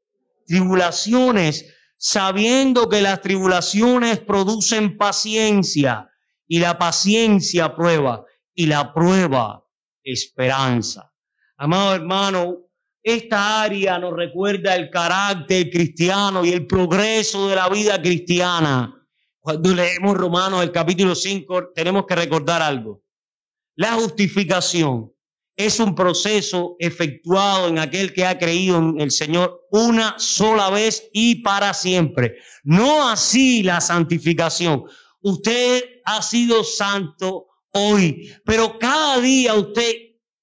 tribulaciones, 0.46 1.72
sabiendo 1.96 2.88
que 2.88 3.00
las 3.00 3.20
tribulaciones 3.20 4.18
producen 4.20 4.96
paciencia 4.96 6.10
y 6.46 6.58
la 6.58 6.78
paciencia 6.78 7.74
prueba 7.74 8.24
y 8.54 8.66
la 8.66 8.92
prueba 8.92 9.64
esperanza. 10.02 11.12
Amado 11.56 11.94
hermano, 11.94 12.58
esta 13.02 13.62
área 13.62 13.98
nos 13.98 14.14
recuerda 14.14 14.76
el 14.76 14.90
carácter 14.90 15.70
cristiano 15.70 16.44
y 16.44 16.52
el 16.52 16.66
progreso 16.66 17.48
de 17.48 17.56
la 17.56 17.68
vida 17.68 18.00
cristiana. 18.00 19.01
Cuando 19.42 19.74
leemos 19.74 20.16
Romanos 20.16 20.62
el 20.62 20.70
capítulo 20.70 21.16
5, 21.16 21.72
tenemos 21.74 22.06
que 22.06 22.14
recordar 22.14 22.62
algo. 22.62 23.02
La 23.74 23.94
justificación 23.94 25.12
es 25.56 25.80
un 25.80 25.96
proceso 25.96 26.76
efectuado 26.78 27.66
en 27.66 27.80
aquel 27.80 28.12
que 28.12 28.24
ha 28.24 28.38
creído 28.38 28.78
en 28.78 29.00
el 29.00 29.10
Señor 29.10 29.66
una 29.72 30.14
sola 30.16 30.70
vez 30.70 31.10
y 31.12 31.42
para 31.42 31.74
siempre. 31.74 32.36
No 32.62 33.08
así 33.08 33.64
la 33.64 33.80
santificación. 33.80 34.84
Usted 35.22 35.82
ha 36.04 36.22
sido 36.22 36.62
santo 36.62 37.48
hoy, 37.72 38.32
pero 38.44 38.78
cada 38.78 39.20
día 39.20 39.54
usted 39.54 39.92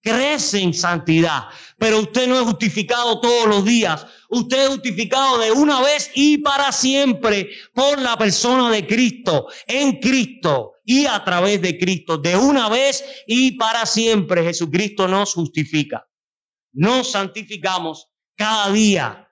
crece 0.02 0.60
en 0.60 0.74
santidad, 0.74 1.46
pero 1.78 2.00
usted 2.00 2.28
no 2.28 2.36
es 2.36 2.46
justificado 2.46 3.20
todos 3.20 3.48
los 3.48 3.66
días. 3.66 4.06
Usted 4.30 4.64
es 4.64 4.68
justificado 4.70 5.40
de 5.40 5.52
una 5.52 5.82
vez 5.82 6.12
y 6.16 6.38
para 6.38 6.72
siempre 6.72 7.50
por 7.74 8.00
la 8.00 8.18
persona 8.18 8.70
de 8.70 8.86
Cristo, 8.86 9.48
en 9.68 10.00
Cristo 10.00 10.74
y 10.86 11.06
a 11.06 11.24
través 11.24 11.62
de 11.62 11.78
Cristo. 11.78 12.18
De 12.18 12.36
una 12.36 12.70
vez 12.70 13.04
y 13.28 13.54
para 13.54 13.86
siempre 13.86 14.44
Jesucristo 14.44 15.08
nos 15.08 15.34
justifica. 15.34 16.08
Nos 16.74 17.12
santificamos 17.12 18.08
cada 18.36 18.72
día. 18.72 19.26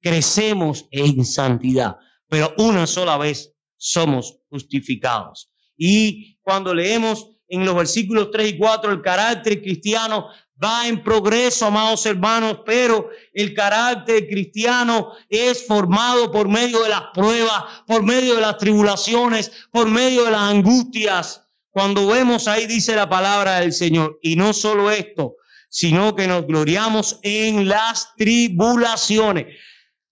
Crecemos 0.00 0.86
en 0.90 1.24
santidad, 1.24 1.96
pero 2.28 2.52
una 2.58 2.86
sola 2.86 3.16
vez 3.16 3.54
somos 3.78 4.38
justificados. 4.50 5.50
Y 5.76 6.38
cuando 6.42 6.74
leemos 6.74 7.33
en 7.54 7.64
los 7.64 7.74
versículos 7.74 8.30
3 8.30 8.52
y 8.52 8.58
4, 8.58 8.92
el 8.92 9.02
carácter 9.02 9.62
cristiano 9.62 10.28
va 10.62 10.86
en 10.86 11.02
progreso, 11.02 11.66
amados 11.66 12.06
hermanos, 12.06 12.60
pero 12.64 13.10
el 13.32 13.54
carácter 13.54 14.26
cristiano 14.28 15.12
es 15.28 15.66
formado 15.66 16.30
por 16.30 16.48
medio 16.48 16.82
de 16.82 16.90
las 16.90 17.04
pruebas, 17.12 17.64
por 17.86 18.02
medio 18.02 18.34
de 18.34 18.40
las 18.40 18.58
tribulaciones, 18.58 19.50
por 19.70 19.88
medio 19.88 20.24
de 20.24 20.30
las 20.30 20.42
angustias. 20.42 21.48
Cuando 21.70 22.06
vemos 22.06 22.46
ahí 22.46 22.66
dice 22.66 22.94
la 22.94 23.08
palabra 23.08 23.60
del 23.60 23.72
Señor, 23.72 24.18
y 24.22 24.36
no 24.36 24.52
solo 24.52 24.90
esto, 24.90 25.36
sino 25.68 26.14
que 26.14 26.28
nos 26.28 26.46
gloriamos 26.46 27.18
en 27.22 27.66
las 27.66 28.14
tribulaciones. 28.16 29.46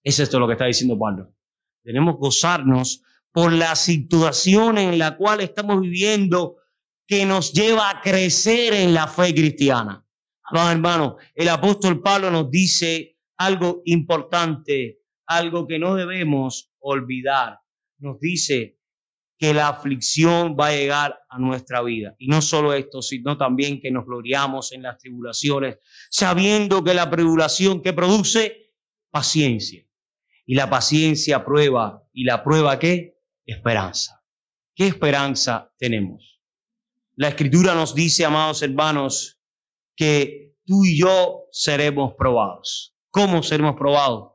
Es 0.03 0.19
esto 0.19 0.41
lo 0.41 0.49
que 0.49 0.55
está 0.55 0.65
diciendo 0.65 0.99
Pablo. 0.99 1.33
Tenemos 1.85 2.15
que 2.15 2.21
gozarnos 2.21 3.03
por 3.31 3.53
la 3.53 3.77
situación 3.77 4.77
en 4.77 4.99
la 4.99 5.17
cual 5.17 5.41
estamos 5.41 5.81
viviendo 5.81 6.57
que 7.13 7.27
nos 7.27 7.53
lleva 7.53 7.91
a 7.91 8.01
crecer 8.01 8.73
en 8.73 8.95
la 8.95 9.07
fe 9.07 9.35
cristiana. 9.35 10.03
No, 10.51 10.71
hermano, 10.71 11.19
el 11.35 11.51
apóstol 11.51 12.01
Pablo 12.01 12.31
nos 12.31 12.51
dice 12.51 13.19
algo 13.37 13.83
importante, 13.85 15.03
algo 15.27 15.67
que 15.67 15.79
no 15.79 15.95
debemos 15.95 16.73
olvidar. 16.79 17.61
Nos 17.99 18.19
dice 18.19 18.79
que 19.37 19.53
la 19.53 19.69
aflicción 19.69 20.57
va 20.59 20.69
a 20.69 20.73
llegar 20.73 21.19
a 21.29 21.39
nuestra 21.39 21.83
vida. 21.83 22.17
Y 22.19 22.29
no 22.29 22.41
solo 22.41 22.73
esto, 22.73 23.03
sino 23.03 23.37
también 23.37 23.79
que 23.79 23.91
nos 23.91 24.07
gloriamos 24.07 24.73
en 24.73 24.81
las 24.81 24.97
tribulaciones, 24.97 25.81
sabiendo 26.09 26.83
que 26.83 26.95
la 26.95 27.11
tribulación 27.11 27.83
que 27.83 27.93
produce 27.93 28.73
paciencia. 29.11 29.87
Y 30.47 30.55
la 30.55 30.71
paciencia 30.71 31.45
prueba. 31.45 32.09
¿Y 32.15 32.25
la 32.25 32.43
prueba 32.43 32.79
qué? 32.79 33.19
Esperanza. 33.45 34.25
¿Qué 34.75 34.87
esperanza 34.87 35.71
tenemos? 35.77 36.32
La 37.17 37.29
escritura 37.29 37.75
nos 37.75 37.95
dice, 37.95 38.25
amados 38.25 38.63
hermanos, 38.63 39.39
que 39.95 40.55
tú 40.65 40.85
y 40.85 40.99
yo 40.99 41.45
seremos 41.51 42.15
probados. 42.15 42.97
¿Cómo 43.11 43.43
seremos 43.43 43.77
probados? 43.77 44.33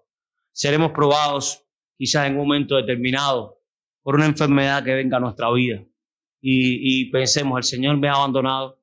Seremos 0.52 0.92
probados 0.92 1.64
quizás 1.98 2.28
en 2.28 2.34
un 2.34 2.40
momento 2.40 2.76
determinado 2.76 3.60
por 4.04 4.16
una 4.16 4.28
enfermedad 4.28 4.84
que 4.84 4.94
venga 4.94 5.18
a 5.18 5.20
nuestra 5.20 5.52
vida. 5.52 5.84
Y, 6.40 7.10
pensemos, 7.10 7.58
el 7.58 7.64
Señor 7.64 7.98
me 7.98 8.08
ha 8.08 8.14
abandonado, 8.14 8.80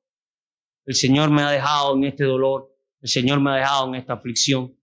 el 0.85 0.93
Señor 0.93 1.31
me 1.31 1.41
ha 1.41 1.49
dejado 1.49 1.95
en 1.95 2.03
este 2.03 2.25
dolor, 2.25 2.77
el 3.01 3.09
Señor 3.09 3.39
me 3.39 3.51
ha 3.51 3.55
dejado 3.55 3.87
en 3.87 3.95
esta 3.95 4.13
aflicción. 4.13 4.77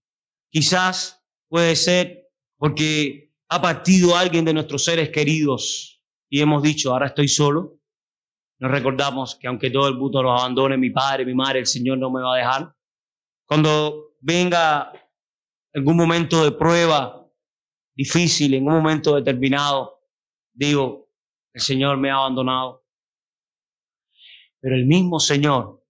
Quizás 0.51 1.23
puede 1.49 1.77
ser 1.77 2.31
porque 2.57 3.35
ha 3.51 3.61
partido 3.61 4.17
alguien 4.17 4.45
de 4.47 4.55
nuestros 4.55 4.85
seres 4.85 5.11
queridos 5.11 6.03
y 6.31 6.41
hemos 6.41 6.63
dicho, 6.63 6.93
ahora 6.93 7.09
estoy 7.09 7.29
solo, 7.29 7.79
nos 8.63 8.71
recordamos 8.71 9.35
que 9.35 9.49
aunque 9.49 9.71
todo 9.71 9.89
el 9.89 9.97
mundo 9.97 10.23
nos 10.23 10.41
abandone, 10.41 10.77
mi 10.77 10.91
padre, 10.91 11.27
mi 11.27 11.35
madre, 11.35 11.59
el 11.59 11.67
Señor 11.67 11.99
no 11.99 12.13
me 12.13 12.23
va 12.23 12.35
a 12.35 12.39
dejar. 12.39 12.77
Cuando 13.45 14.15
venga 14.21 14.93
algún 15.75 15.97
momento 15.97 16.45
de 16.45 16.53
prueba 16.53 17.29
difícil, 17.93 18.55
en 18.55 18.69
un 18.69 18.75
momento 18.75 19.17
determinado, 19.17 20.07
digo, 20.53 21.11
el 21.53 21.61
Señor 21.61 21.97
me 21.97 22.13
ha 22.13 22.15
abandonado. 22.15 22.87
Pero 24.61 24.77
el 24.77 24.87
mismo 24.87 25.19
Señor 25.19 25.85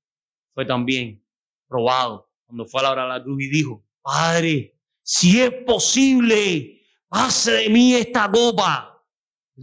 fue 0.54 0.64
también 0.64 1.22
probado 1.68 2.32
cuando 2.46 2.64
fue 2.64 2.80
a 2.80 2.84
la 2.84 2.92
hora 2.92 3.02
de 3.02 3.08
la 3.10 3.22
cruz 3.22 3.42
y 3.42 3.50
dijo, 3.50 3.84
Padre, 4.00 4.80
si 5.02 5.42
es 5.42 5.52
posible, 5.66 6.80
pase 7.06 7.52
de 7.52 7.68
mí 7.68 7.92
esta 7.92 8.30
copa 8.30 8.91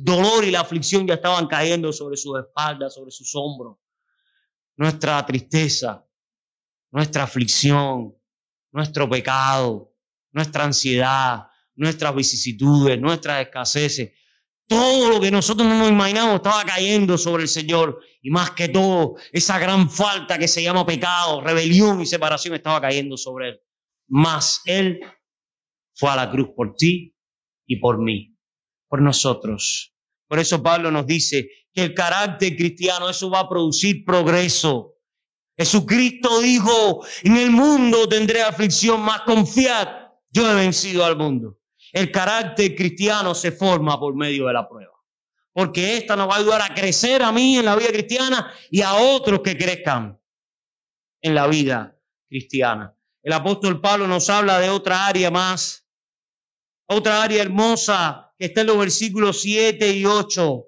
dolor 0.01 0.46
y 0.46 0.51
la 0.51 0.62
aflicción 0.62 1.06
ya 1.06 1.15
estaban 1.15 1.48
cayendo 1.48 1.91
sobre 1.91 2.15
sus 2.15 2.39
espaldas, 2.39 2.94
sobre 2.94 3.12
sus 3.12 3.36
hombros. 3.36 3.77
Nuestra 4.77 5.25
tristeza, 5.25 6.06
nuestra 6.91 7.24
aflicción, 7.24 8.15
nuestro 8.72 9.10
pecado, 9.10 9.94
nuestra 10.32 10.63
ansiedad, 10.63 11.48
nuestras 11.75 12.15
vicisitudes, 12.15 13.00
nuestras 13.00 13.46
escaseces, 13.46 14.12
todo 14.68 15.10
lo 15.10 15.20
que 15.20 15.32
nosotros 15.32 15.68
no 15.68 15.79
nos 15.79 15.89
imaginamos 15.89 16.36
estaba 16.36 16.63
cayendo 16.63 17.18
sobre 17.18 17.44
el 17.44 17.50
Señor. 17.50 18.00
Y 18.22 18.29
más 18.29 18.51
que 18.51 18.70
todo, 18.70 19.15
esa 19.32 19.58
gran 19.60 19.89
falta 19.89 20.38
que 20.38 20.48
se 20.48 20.62
llama 20.62 20.86
pecado, 20.86 21.41
rebelión 21.41 22.00
y 22.01 22.06
separación 22.06 22.53
estaba 22.53 22.79
cayendo 22.79 23.18
sobre 23.18 23.50
Él. 23.50 23.62
Más 24.08 24.62
Él 24.65 25.00
fue 25.96 26.10
a 26.12 26.15
la 26.15 26.29
cruz 26.29 26.50
por 26.56 26.75
ti 26.75 27.15
y 27.65 27.77
por 27.77 27.98
mí 27.98 28.38
por 28.89 29.01
nosotros. 29.01 29.93
Por 30.27 30.39
eso 30.39 30.62
Pablo 30.62 30.91
nos 30.91 31.05
dice 31.05 31.50
que 31.74 31.84
el 31.84 31.93
carácter 31.93 32.55
cristiano, 32.58 33.10
eso 33.10 33.29
va 33.29 33.41
a 33.41 33.50
producir 33.50 34.03
progreso. 34.03 34.96
Jesucristo 35.58 36.41
dijo, 36.41 37.05
en 37.24 37.38
el 37.38 37.51
mundo 37.51 38.08
tendré 38.08 38.41
aflicción, 38.41 39.01
más 39.01 39.22
confiad, 39.22 39.88
yo 40.31 40.50
he 40.50 40.55
vencido 40.55 41.05
al 41.05 41.17
mundo. 41.17 41.60
El 41.91 42.12
carácter 42.12 42.75
cristiano 42.75 43.34
se 43.34 43.51
forma 43.51 44.00
por 44.00 44.15
medio 44.15 44.48
de 44.48 44.53
la 44.53 44.67
prueba. 44.67 44.93
Porque 45.51 45.98
esta 45.98 46.15
nos 46.15 46.29
va 46.29 46.36
a 46.36 46.39
ayudar 46.39 46.62
a 46.62 46.74
crecer 46.74 47.22
a 47.24 47.31
mí 47.31 47.58
en 47.58 47.65
la 47.65 47.75
vida 47.75 47.89
cristiana 47.89 48.51
y 48.69 48.81
a 48.81 48.93
otros 48.93 49.41
que 49.41 49.58
crezcan 49.58 50.19
en 51.22 51.36
la 51.36 51.48
vida 51.48 51.98
cristiana. 52.27 52.96
El 53.22 53.34
apóstol 53.34 53.81
Pablo 53.81 54.08
nos 54.08 54.29
habla 54.29 54.60
de 54.60 54.69
otra 54.69 55.08
área 55.08 55.29
más, 55.29 55.86
otra 56.88 57.22
área 57.22 57.41
hermosa 57.41 58.28
que 58.39 58.46
está 58.46 58.62
en 58.62 58.67
los 58.67 58.77
versículos 58.77 59.41
7 59.41 59.91
y 59.91 60.05
8. 60.05 60.65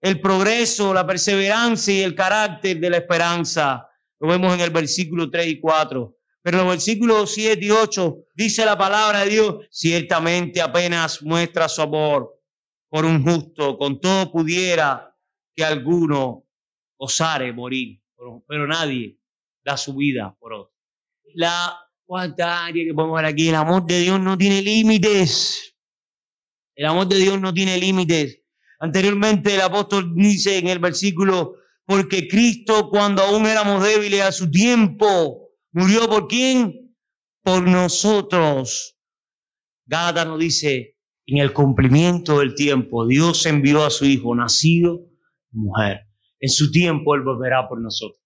El 0.00 0.20
progreso, 0.20 0.92
la 0.92 1.06
perseverancia 1.06 1.94
y 1.94 2.02
el 2.02 2.14
carácter 2.14 2.80
de 2.80 2.90
la 2.90 2.96
esperanza. 2.96 3.88
Lo 4.18 4.28
vemos 4.28 4.52
en 4.52 4.60
el 4.60 4.70
versículo 4.70 5.30
3 5.30 5.46
y 5.46 5.60
4. 5.60 6.18
Pero 6.42 6.58
en 6.58 6.64
los 6.64 6.74
versículos 6.74 7.32
7 7.32 7.64
y 7.64 7.70
8 7.70 8.16
dice 8.34 8.64
la 8.66 8.76
palabra 8.76 9.20
de 9.20 9.30
Dios, 9.30 9.66
ciertamente 9.70 10.60
apenas 10.60 11.22
muestra 11.22 11.68
su 11.68 11.82
amor 11.82 12.42
por 12.90 13.04
un 13.04 13.24
justo, 13.24 13.78
con 13.78 14.00
todo 14.00 14.30
pudiera 14.30 15.16
que 15.54 15.64
alguno 15.64 16.44
osare 16.96 17.52
morir, 17.52 18.00
pero 18.46 18.66
nadie 18.66 19.18
da 19.64 19.76
su 19.76 19.94
vida 19.94 20.36
por 20.38 20.52
otro. 20.52 20.74
La 21.34 21.78
cuarta 22.04 22.66
área 22.66 22.84
que 22.84 22.92
podemos 22.92 23.16
ver 23.16 23.26
aquí, 23.26 23.48
el 23.48 23.54
amor 23.54 23.86
de 23.86 24.00
Dios 24.00 24.20
no 24.20 24.36
tiene 24.36 24.62
límites. 24.62 25.73
El 26.74 26.86
amor 26.86 27.08
de 27.08 27.16
Dios 27.16 27.40
no 27.40 27.52
tiene 27.54 27.78
límites. 27.78 28.40
Anteriormente 28.80 29.54
el 29.54 29.60
apóstol 29.60 30.14
dice 30.14 30.58
en 30.58 30.68
el 30.68 30.78
versículo, 30.78 31.54
porque 31.86 32.28
Cristo 32.28 32.88
cuando 32.90 33.22
aún 33.22 33.46
éramos 33.46 33.82
débiles 33.82 34.22
a 34.22 34.32
su 34.32 34.50
tiempo 34.50 35.44
¿Murió 35.76 36.08
por 36.08 36.28
quién? 36.28 36.96
Por 37.42 37.66
nosotros. 37.66 38.96
Gada 39.84 40.24
nos 40.24 40.38
dice, 40.38 41.00
en 41.26 41.38
el 41.38 41.52
cumplimiento 41.52 42.38
del 42.38 42.54
tiempo, 42.54 43.08
Dios 43.08 43.44
envió 43.44 43.84
a 43.84 43.90
su 43.90 44.04
Hijo 44.04 44.36
nacido 44.36 45.00
mujer. 45.50 46.06
En 46.38 46.48
su 46.48 46.70
tiempo 46.70 47.16
Él 47.16 47.22
volverá 47.22 47.68
por 47.68 47.80
nosotros. 47.80 48.22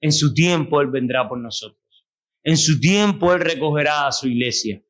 En 0.00 0.12
su 0.12 0.32
tiempo 0.32 0.80
Él 0.80 0.90
vendrá 0.92 1.28
por 1.28 1.40
nosotros. 1.40 1.82
En 2.44 2.56
su 2.56 2.78
tiempo 2.78 3.34
Él 3.34 3.40
recogerá 3.40 4.06
a 4.06 4.12
su 4.12 4.28
iglesia. 4.28 4.80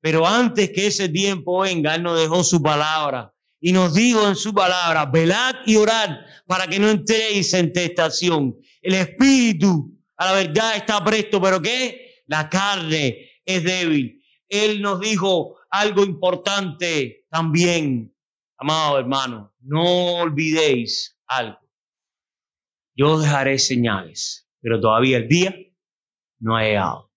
Pero 0.00 0.26
antes 0.26 0.70
que 0.70 0.86
ese 0.86 1.08
tiempo 1.08 1.60
venga, 1.60 1.94
Él 1.94 2.02
nos 2.02 2.18
dejó 2.18 2.42
su 2.42 2.62
palabra 2.62 3.32
y 3.60 3.72
nos 3.72 3.92
dijo 3.94 4.26
en 4.26 4.36
su 4.36 4.54
palabra, 4.54 5.04
velad 5.06 5.56
y 5.66 5.76
orad 5.76 6.16
para 6.46 6.66
que 6.66 6.78
no 6.78 6.88
entréis 6.88 7.52
en 7.52 7.72
tentación. 7.72 8.56
El 8.80 8.94
espíritu 8.94 9.94
a 10.16 10.26
la 10.26 10.32
verdad 10.32 10.76
está 10.76 11.04
presto, 11.04 11.40
pero 11.40 11.60
¿qué? 11.60 12.22
La 12.26 12.48
carne 12.48 13.30
es 13.44 13.62
débil. 13.62 14.22
Él 14.48 14.80
nos 14.80 15.00
dijo 15.00 15.56
algo 15.70 16.02
importante 16.04 17.26
también, 17.30 18.14
amado 18.56 18.98
hermano, 18.98 19.54
no 19.60 20.14
olvidéis 20.16 21.18
algo. 21.26 21.58
Yo 22.94 23.18
dejaré 23.18 23.58
señales, 23.58 24.48
pero 24.60 24.80
todavía 24.80 25.18
el 25.18 25.28
día 25.28 25.54
no 26.38 26.56
ha 26.56 26.62
llegado. 26.64 27.12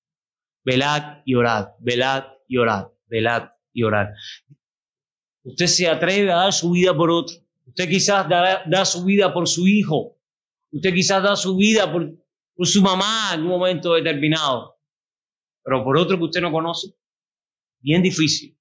Velad 0.64 1.22
y 1.26 1.36
orad, 1.36 1.70
velad 1.80 2.33
y 2.48 2.58
orad, 2.58 2.88
velad 3.08 3.50
y 3.74 3.84
orad. 3.84 4.08
Usted 5.44 5.68
se 5.68 5.88
atreve 5.88 6.32
a 6.32 6.38
dar 6.38 6.54
su 6.54 6.72
vida 6.72 6.96
por 6.96 7.12
otro. 7.12 7.36
Usted 7.66 7.90
quizás 7.90 8.28
da, 8.30 8.86
su 8.86 9.04
vida 9.04 9.34
por 9.34 9.48
su 9.48 9.68
hijo. 9.68 10.18
Usted 10.72 10.94
quizás 10.94 11.24
da 11.24 11.36
su 11.36 11.56
vida 11.56 11.92
por, 11.92 12.10
por 12.56 12.68
su 12.68 12.82
mamá 12.82 13.32
en 13.34 13.42
un 13.42 13.50
momento 13.50 13.94
determinado. 13.94 14.78
Pero 15.64 15.84
por 15.84 15.98
otro 15.98 16.18
que 16.18 16.24
usted 16.24 16.42
no 16.42 16.52
conoce. 16.52 16.96
Bien 17.80 18.02
difícil. 18.02 18.58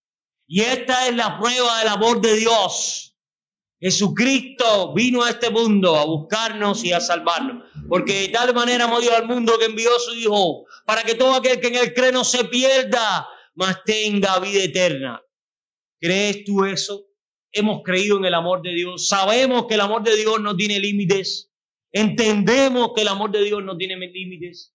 Y 0.46 0.60
esta 0.60 1.08
es 1.08 1.16
la 1.16 1.38
prueba 1.38 1.78
del 1.78 1.88
amor 1.88 2.20
de 2.20 2.36
Dios. 2.36 3.16
Jesucristo 3.80 4.94
vino 4.94 5.24
a 5.24 5.30
este 5.30 5.50
mundo 5.50 5.96
a 5.96 6.04
buscarnos 6.04 6.84
y 6.84 6.92
a 6.92 7.00
salvarnos. 7.00 7.64
Porque 7.88 8.20
de 8.20 8.28
tal 8.28 8.54
manera 8.54 8.84
amó 8.84 9.00
Dios 9.00 9.14
al 9.14 9.26
mundo 9.26 9.58
que 9.58 9.66
envió 9.66 9.90
a 9.90 9.98
su 9.98 10.14
Hijo 10.14 10.64
para 10.86 11.02
que 11.02 11.14
todo 11.14 11.34
aquel 11.34 11.60
que 11.60 11.68
en 11.68 11.76
él 11.76 11.94
cree 11.94 12.12
no 12.12 12.24
se 12.24 12.44
pierda, 12.44 13.26
mas 13.54 13.82
tenga 13.84 14.38
vida 14.40 14.64
eterna. 14.64 15.22
¿Crees 16.00 16.44
tú 16.44 16.64
eso? 16.64 17.06
Hemos 17.52 17.82
creído 17.82 18.16
en 18.18 18.24
el 18.24 18.34
amor 18.34 18.62
de 18.62 18.72
Dios. 18.72 19.08
Sabemos 19.08 19.66
que 19.66 19.74
el 19.74 19.80
amor 19.80 20.02
de 20.02 20.16
Dios 20.16 20.40
no 20.40 20.56
tiene 20.56 20.80
límites. 20.80 21.52
Entendemos 21.92 22.92
que 22.94 23.02
el 23.02 23.08
amor 23.08 23.30
de 23.30 23.44
Dios 23.44 23.62
no 23.62 23.76
tiene 23.76 23.96
límites. 23.96 24.74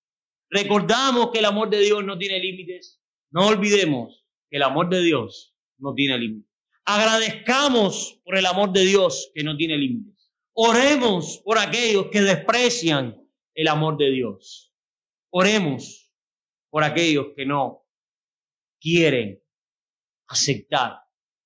Recordamos 0.49 1.31
que 1.31 1.39
el 1.39 1.45
amor 1.45 1.69
de 1.69 1.79
Dios 1.79 2.03
no 2.05 2.17
tiene 2.17 2.39
límites. 2.39 3.01
No 3.31 3.47
olvidemos 3.47 4.25
que 4.49 4.57
el 4.57 4.63
amor 4.63 4.89
de 4.89 5.01
Dios 5.01 5.55
no 5.77 5.93
tiene 5.93 6.17
límites. 6.17 6.51
Agradezcamos 6.85 8.21
por 8.23 8.37
el 8.37 8.45
amor 8.45 8.71
de 8.71 8.85
Dios 8.85 9.31
que 9.33 9.43
no 9.43 9.57
tiene 9.57 9.77
límites. 9.77 10.31
Oremos 10.53 11.41
por 11.43 11.57
aquellos 11.57 12.07
que 12.07 12.21
desprecian 12.21 13.21
el 13.53 13.67
amor 13.67 13.97
de 13.97 14.11
Dios. 14.11 14.73
Oremos 15.29 16.13
por 16.69 16.83
aquellos 16.83 17.27
que 17.35 17.45
no 17.45 17.86
quieren 18.79 19.41
aceptar 20.27 20.99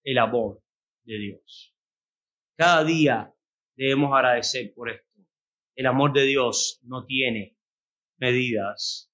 el 0.03 0.17
amor 0.17 0.63
de 1.03 1.17
Dios. 1.17 1.75
Cada 2.57 2.83
día 2.83 3.33
debemos 3.75 4.13
agradecer 4.13 4.73
por 4.73 4.89
esto. 4.89 5.19
El 5.75 5.85
amor 5.88 6.13
de 6.13 6.25
Dios 6.25 6.79
no 6.83 7.05
tiene 7.05 7.57
medidas. 8.17 9.11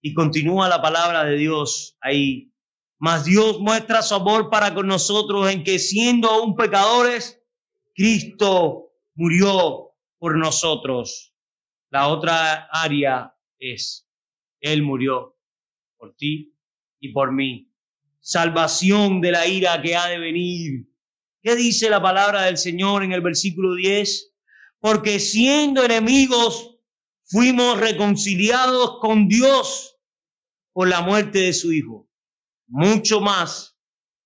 Y 0.00 0.14
continúa 0.14 0.68
la 0.68 0.82
palabra 0.82 1.24
de 1.24 1.36
Dios 1.36 1.96
ahí 2.00 2.52
mas 3.04 3.24
Dios 3.24 3.58
muestra 3.58 4.00
su 4.00 4.14
amor 4.14 4.48
para 4.48 4.72
con 4.74 4.86
nosotros 4.86 5.50
en 5.50 5.64
que 5.64 5.80
siendo 5.80 6.30
aún 6.30 6.54
pecadores, 6.54 7.42
Cristo 7.96 8.92
murió 9.16 9.96
por 10.20 10.38
nosotros. 10.38 11.34
La 11.90 12.06
otra 12.06 12.68
área 12.70 13.36
es, 13.58 14.08
Él 14.60 14.84
murió 14.84 15.36
por 15.96 16.14
ti 16.14 16.51
y 17.02 17.12
por 17.12 17.32
mí. 17.32 17.70
Salvación 18.20 19.20
de 19.20 19.32
la 19.32 19.46
ira 19.46 19.82
que 19.82 19.94
ha 19.94 20.06
de 20.06 20.18
venir. 20.18 20.88
¿Qué 21.42 21.54
dice 21.54 21.90
la 21.90 22.00
palabra 22.00 22.42
del 22.44 22.56
Señor 22.56 23.02
en 23.02 23.12
el 23.12 23.20
versículo 23.20 23.74
10? 23.74 24.32
Porque 24.78 25.18
siendo 25.18 25.84
enemigos, 25.84 26.78
fuimos 27.24 27.78
reconciliados 27.78 28.98
con 29.00 29.28
Dios 29.28 29.98
por 30.72 30.88
la 30.88 31.02
muerte 31.02 31.40
de 31.40 31.52
su 31.52 31.72
Hijo 31.72 32.08
mucho 32.72 33.20
más 33.20 33.78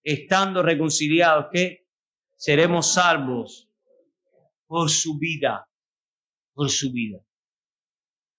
estando 0.04 0.62
reconciliados 0.62 1.46
que 1.52 1.88
seremos 2.36 2.94
salvos 2.94 3.68
por 4.66 4.88
su 4.88 5.18
vida, 5.18 5.68
por 6.54 6.70
su 6.70 6.92
vida. 6.92 7.18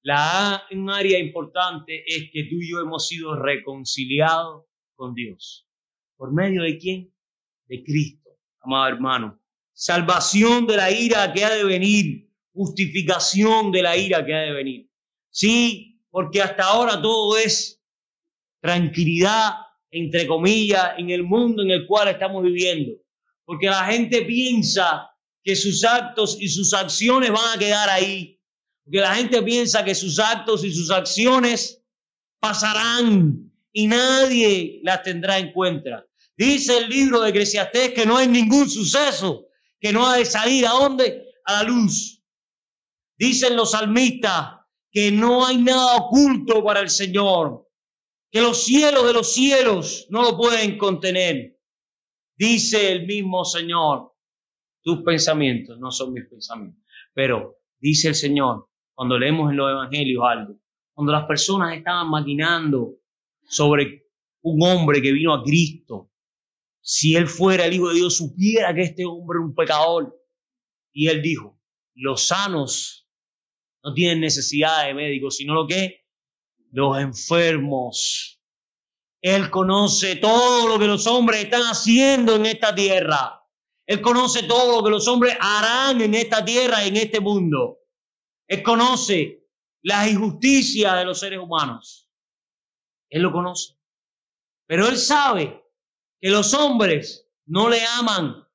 La 0.07 0.63
un 0.71 0.89
área 0.89 1.19
importante 1.19 2.01
es 2.07 2.29
que 2.31 2.45
tú 2.45 2.55
y 2.61 2.71
yo 2.71 2.79
hemos 2.79 3.09
sido 3.09 3.35
reconciliados 3.35 4.63
con 4.95 5.13
Dios. 5.13 5.67
¿Por 6.15 6.31
medio 6.31 6.61
de 6.61 6.77
quién? 6.77 7.13
De 7.65 7.83
Cristo, 7.83 8.29
amado 8.61 8.87
hermano. 8.87 9.41
Salvación 9.73 10.65
de 10.65 10.77
la 10.77 10.89
ira 10.89 11.33
que 11.33 11.43
ha 11.43 11.53
de 11.53 11.65
venir, 11.65 12.31
justificación 12.53 13.69
de 13.69 13.81
la 13.81 13.97
ira 13.97 14.25
que 14.25 14.33
ha 14.33 14.39
de 14.43 14.53
venir. 14.53 14.89
Sí, 15.29 15.99
porque 16.09 16.41
hasta 16.41 16.63
ahora 16.63 17.01
todo 17.01 17.37
es 17.37 17.83
tranquilidad, 18.61 19.55
entre 19.91 20.25
comillas, 20.25 20.91
en 20.97 21.09
el 21.09 21.23
mundo 21.23 21.63
en 21.63 21.71
el 21.71 21.85
cual 21.85 22.07
estamos 22.07 22.43
viviendo. 22.43 22.93
Porque 23.43 23.67
la 23.67 23.83
gente 23.83 24.21
piensa 24.21 25.09
que 25.43 25.53
sus 25.53 25.83
actos 25.83 26.37
y 26.39 26.47
sus 26.47 26.73
acciones 26.73 27.29
van 27.29 27.57
a 27.57 27.59
quedar 27.59 27.89
ahí. 27.89 28.36
Porque 28.87 29.01
la 29.01 29.15
gente 29.15 29.41
piensa 29.43 29.83
que 29.83 29.93
sus 29.93 30.17
actos 30.17 30.63
y 30.63 30.71
sus 30.73 30.89
acciones 30.91 31.83
pasarán 32.39 33.51
y 33.73 33.85
nadie 33.85 34.79
las 34.81 35.03
tendrá 35.03 35.37
en 35.37 35.51
cuenta. 35.51 36.05
Dice 36.37 36.77
el 36.77 36.87
libro 36.87 37.19
de 37.19 37.31
Eclesiastés 37.31 37.93
que 37.93 38.05
no 38.05 38.15
hay 38.15 38.29
ningún 38.29 38.69
suceso 38.69 39.49
que 39.77 39.91
no 39.91 40.07
ha 40.07 40.15
de 40.15 40.25
salir 40.25 40.65
a 40.65 40.71
dónde? 40.71 41.25
A 41.43 41.61
la 41.61 41.63
luz. 41.63 42.23
Dicen 43.17 43.57
los 43.57 43.71
salmistas 43.71 44.53
que 44.89 45.11
no 45.11 45.45
hay 45.45 45.57
nada 45.57 45.97
oculto 45.97 46.63
para 46.63 46.79
el 46.79 46.89
Señor 46.89 47.67
que 48.31 48.41
los 48.41 48.63
cielos 48.63 49.05
de 49.05 49.13
los 49.13 49.33
cielos 49.33 50.07
no 50.09 50.21
lo 50.21 50.37
pueden 50.37 50.77
contener. 50.77 51.59
Dice 52.35 52.93
el 52.93 53.05
mismo 53.05 53.43
Señor, 53.43 54.13
tus 54.81 55.01
pensamientos 55.03 55.77
no 55.79 55.91
son 55.91 56.13
mis 56.13 56.25
pensamientos. 56.25 56.83
Pero 57.13 57.57
dice 57.79 58.09
el 58.09 58.15
Señor, 58.15 58.66
cuando 58.97 59.19
leemos 59.19 59.51
en 59.51 59.57
los 59.57 59.69
evangelios 59.69 60.23
algo, 60.27 60.59
cuando 60.91 61.13
las 61.13 61.27
personas 61.27 61.77
estaban 61.77 62.09
maquinando 62.09 62.95
sobre 63.47 64.07
un 64.41 64.59
hombre 64.63 65.03
que 65.03 65.11
vino 65.11 65.35
a 65.35 65.43
Cristo, 65.43 66.09
si 66.81 67.15
él 67.15 67.27
fuera 67.27 67.67
el 67.67 67.75
Hijo 67.75 67.89
de 67.89 67.95
Dios, 67.95 68.17
supiera 68.17 68.73
que 68.73 68.81
este 68.81 69.05
hombre 69.05 69.37
es 69.37 69.45
un 69.45 69.53
pecador. 69.53 70.19
Y 70.91 71.09
él 71.09 71.21
dijo, 71.21 71.61
los 71.93 72.25
sanos 72.25 73.07
no 73.83 73.93
tienen 73.93 74.19
necesidad 74.19 74.87
de 74.87 74.95
médicos, 74.95 75.37
sino 75.37 75.53
lo 75.53 75.67
que 75.67 76.07
los 76.71 76.97
enfermos. 76.97 78.41
Él 79.21 79.51
conoce 79.51 80.15
todo 80.15 80.69
lo 80.69 80.79
que 80.79 80.87
los 80.87 81.05
hombres 81.05 81.43
están 81.43 81.61
haciendo 81.61 82.35
en 82.35 82.47
esta 82.47 82.73
tierra. 82.73 83.43
Él 83.85 84.01
conoce 84.01 84.41
todo 84.43 84.77
lo 84.77 84.83
que 84.83 84.89
los 84.89 85.07
hombres 85.07 85.37
harán 85.39 86.01
en 86.01 86.15
esta 86.15 86.43
tierra, 86.43 86.83
en 86.83 86.97
este 86.97 87.19
mundo. 87.19 87.77
Él 88.47 88.63
conoce 88.63 89.47
la 89.83 90.09
injusticia 90.09 90.95
de 90.95 91.05
los 91.05 91.19
seres 91.19 91.39
humanos. 91.39 92.09
Él 93.09 93.21
lo 93.21 93.31
conoce. 93.31 93.77
Pero 94.67 94.87
él 94.87 94.97
sabe 94.97 95.63
que 96.19 96.29
los 96.29 96.53
hombres 96.53 97.27
no 97.45 97.69
le 97.69 97.85
aman, 97.85 98.45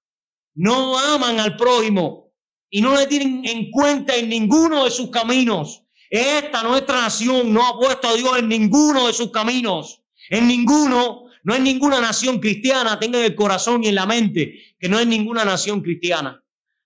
no 0.54 0.98
aman 0.98 1.40
al 1.40 1.56
prójimo 1.56 2.32
y 2.68 2.80
no 2.80 2.94
le 2.96 3.06
tienen 3.06 3.44
en 3.44 3.70
cuenta 3.70 4.16
en 4.16 4.28
ninguno 4.28 4.84
de 4.84 4.90
sus 4.90 5.10
caminos. 5.10 5.84
Esta 6.10 6.62
nuestra 6.62 7.00
nación 7.00 7.52
no 7.52 7.66
ha 7.66 7.78
puesto 7.78 8.08
a 8.08 8.14
Dios 8.14 8.38
en 8.38 8.48
ninguno 8.48 9.06
de 9.06 9.14
sus 9.14 9.30
caminos, 9.30 10.02
en 10.28 10.46
ninguno, 10.46 11.24
no 11.44 11.54
es 11.54 11.60
ninguna 11.60 12.00
nación 12.00 12.38
cristiana, 12.38 12.98
tenga 12.98 13.18
en 13.18 13.24
el 13.24 13.34
corazón 13.34 13.82
y 13.82 13.88
en 13.88 13.94
la 13.94 14.06
mente 14.06 14.76
que 14.78 14.88
no 14.88 14.98
es 14.98 15.06
ninguna 15.06 15.44
nación 15.44 15.80
cristiana. 15.80 16.41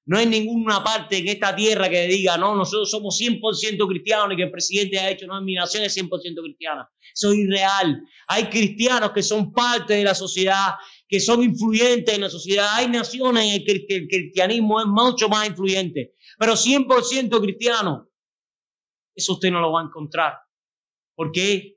No 0.06 0.18
hay 0.18 0.26
ninguna 0.26 0.84
parte 0.84 1.18
en 1.18 1.26
esta 1.26 1.54
tierra 1.54 1.88
que 1.88 2.06
diga, 2.06 2.36
no, 2.36 2.54
nosotros 2.54 2.88
somos 2.88 3.20
100% 3.20 3.88
cristianos 3.88 4.32
y 4.32 4.36
que 4.36 4.44
el 4.44 4.50
presidente 4.52 4.98
ha 5.00 5.10
hecho, 5.10 5.26
no, 5.26 5.40
mi 5.42 5.54
nación 5.54 5.82
es 5.82 5.96
100% 5.96 6.42
cristiana. 6.42 6.88
Eso 7.12 7.32
es 7.32 7.38
irreal. 7.38 8.02
Hay 8.28 8.44
cristianos 8.44 9.10
que 9.10 9.22
son 9.22 9.52
parte 9.52 9.94
de 9.94 10.04
la 10.04 10.14
sociedad, 10.14 10.74
que 11.08 11.18
son 11.18 11.42
influyentes 11.42 12.14
en 12.14 12.20
la 12.20 12.30
sociedad. 12.30 12.68
Hay 12.74 12.88
naciones 12.88 13.44
en 13.44 13.64
las 13.64 13.86
que 13.88 13.96
el 13.96 14.06
cristianismo 14.06 14.80
es 14.80 14.86
mucho 14.86 15.28
más 15.28 15.48
influyente, 15.48 16.14
pero 16.38 16.52
100% 16.52 17.40
cristiano. 17.40 18.08
Eso 19.12 19.32
usted 19.32 19.50
no 19.50 19.60
lo 19.60 19.72
va 19.72 19.80
a 19.80 19.84
encontrar. 19.84 20.34
¿Por 21.16 21.32
qué? 21.32 21.75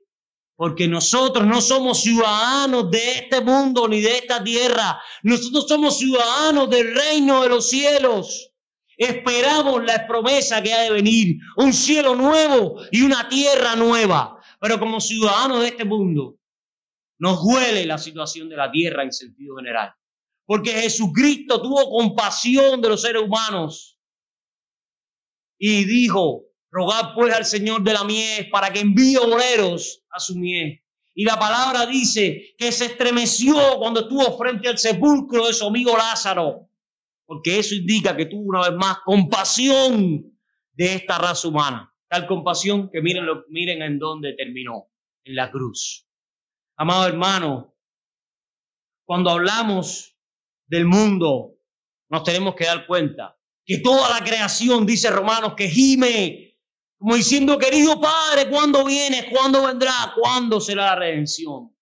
Porque 0.60 0.86
nosotros 0.86 1.46
no 1.46 1.58
somos 1.62 2.02
ciudadanos 2.02 2.90
de 2.90 3.12
este 3.12 3.40
mundo 3.40 3.88
ni 3.88 4.02
de 4.02 4.18
esta 4.18 4.44
tierra. 4.44 5.00
Nosotros 5.22 5.64
somos 5.66 5.96
ciudadanos 5.96 6.68
del 6.68 6.94
reino 6.94 7.42
de 7.42 7.48
los 7.48 7.70
cielos. 7.70 8.52
Esperamos 8.94 9.82
la 9.82 10.06
promesa 10.06 10.62
que 10.62 10.74
ha 10.74 10.82
de 10.82 10.90
venir, 10.90 11.38
un 11.56 11.72
cielo 11.72 12.14
nuevo 12.14 12.76
y 12.90 13.00
una 13.00 13.26
tierra 13.26 13.74
nueva. 13.74 14.38
Pero 14.60 14.78
como 14.78 15.00
ciudadanos 15.00 15.62
de 15.62 15.68
este 15.68 15.86
mundo, 15.86 16.36
nos 17.18 17.42
duele 17.42 17.86
la 17.86 17.96
situación 17.96 18.50
de 18.50 18.56
la 18.56 18.70
tierra 18.70 19.02
en 19.02 19.14
sentido 19.14 19.56
general. 19.56 19.94
Porque 20.44 20.72
Jesucristo 20.72 21.62
tuvo 21.62 21.88
compasión 21.88 22.82
de 22.82 22.88
los 22.90 23.00
seres 23.00 23.22
humanos 23.22 23.98
y 25.58 25.86
dijo, 25.86 26.49
rogad 26.70 27.14
pues 27.14 27.34
al 27.34 27.44
Señor 27.44 27.82
de 27.82 27.92
la 27.92 28.04
mies 28.04 28.46
para 28.50 28.72
que 28.72 28.80
envíe 28.80 29.16
obreros 29.16 30.02
a 30.10 30.20
su 30.20 30.36
mies. 30.36 30.80
Y 31.14 31.24
la 31.24 31.38
palabra 31.38 31.86
dice 31.86 32.54
que 32.56 32.70
se 32.72 32.86
estremeció 32.86 33.54
cuando 33.78 34.00
estuvo 34.00 34.38
frente 34.38 34.68
al 34.68 34.78
sepulcro 34.78 35.46
de 35.46 35.52
su 35.52 35.66
amigo 35.66 35.96
Lázaro, 35.96 36.70
porque 37.26 37.58
eso 37.58 37.74
indica 37.74 38.16
que 38.16 38.26
tuvo 38.26 38.42
una 38.42 38.68
vez 38.68 38.78
más 38.78 38.98
compasión 39.04 40.32
de 40.72 40.94
esta 40.94 41.18
raza 41.18 41.48
humana. 41.48 41.94
Tal 42.08 42.26
compasión 42.26 42.90
que 42.90 43.02
miren, 43.02 43.26
miren 43.48 43.82
en 43.82 43.98
dónde 43.98 44.34
terminó, 44.34 44.90
en 45.24 45.34
la 45.34 45.50
cruz. 45.50 46.08
Amado 46.76 47.06
hermano, 47.06 47.76
cuando 49.04 49.30
hablamos 49.30 50.16
del 50.66 50.86
mundo, 50.86 51.56
nos 52.08 52.24
tenemos 52.24 52.54
que 52.54 52.64
dar 52.64 52.86
cuenta 52.86 53.36
que 53.64 53.78
toda 53.78 54.08
la 54.08 54.24
creación, 54.24 54.86
dice 54.86 55.10
Romanos, 55.10 55.54
que 55.56 55.68
gime, 55.68 56.49
como 57.00 57.14
diciendo, 57.14 57.58
querido 57.58 57.98
Padre, 57.98 58.50
¿cuándo 58.50 58.84
vienes? 58.84 59.24
¿Cuándo 59.30 59.66
vendrá? 59.66 60.12
¿Cuándo 60.14 60.60
será 60.60 60.84
la 60.84 60.96
redención? 60.96 61.74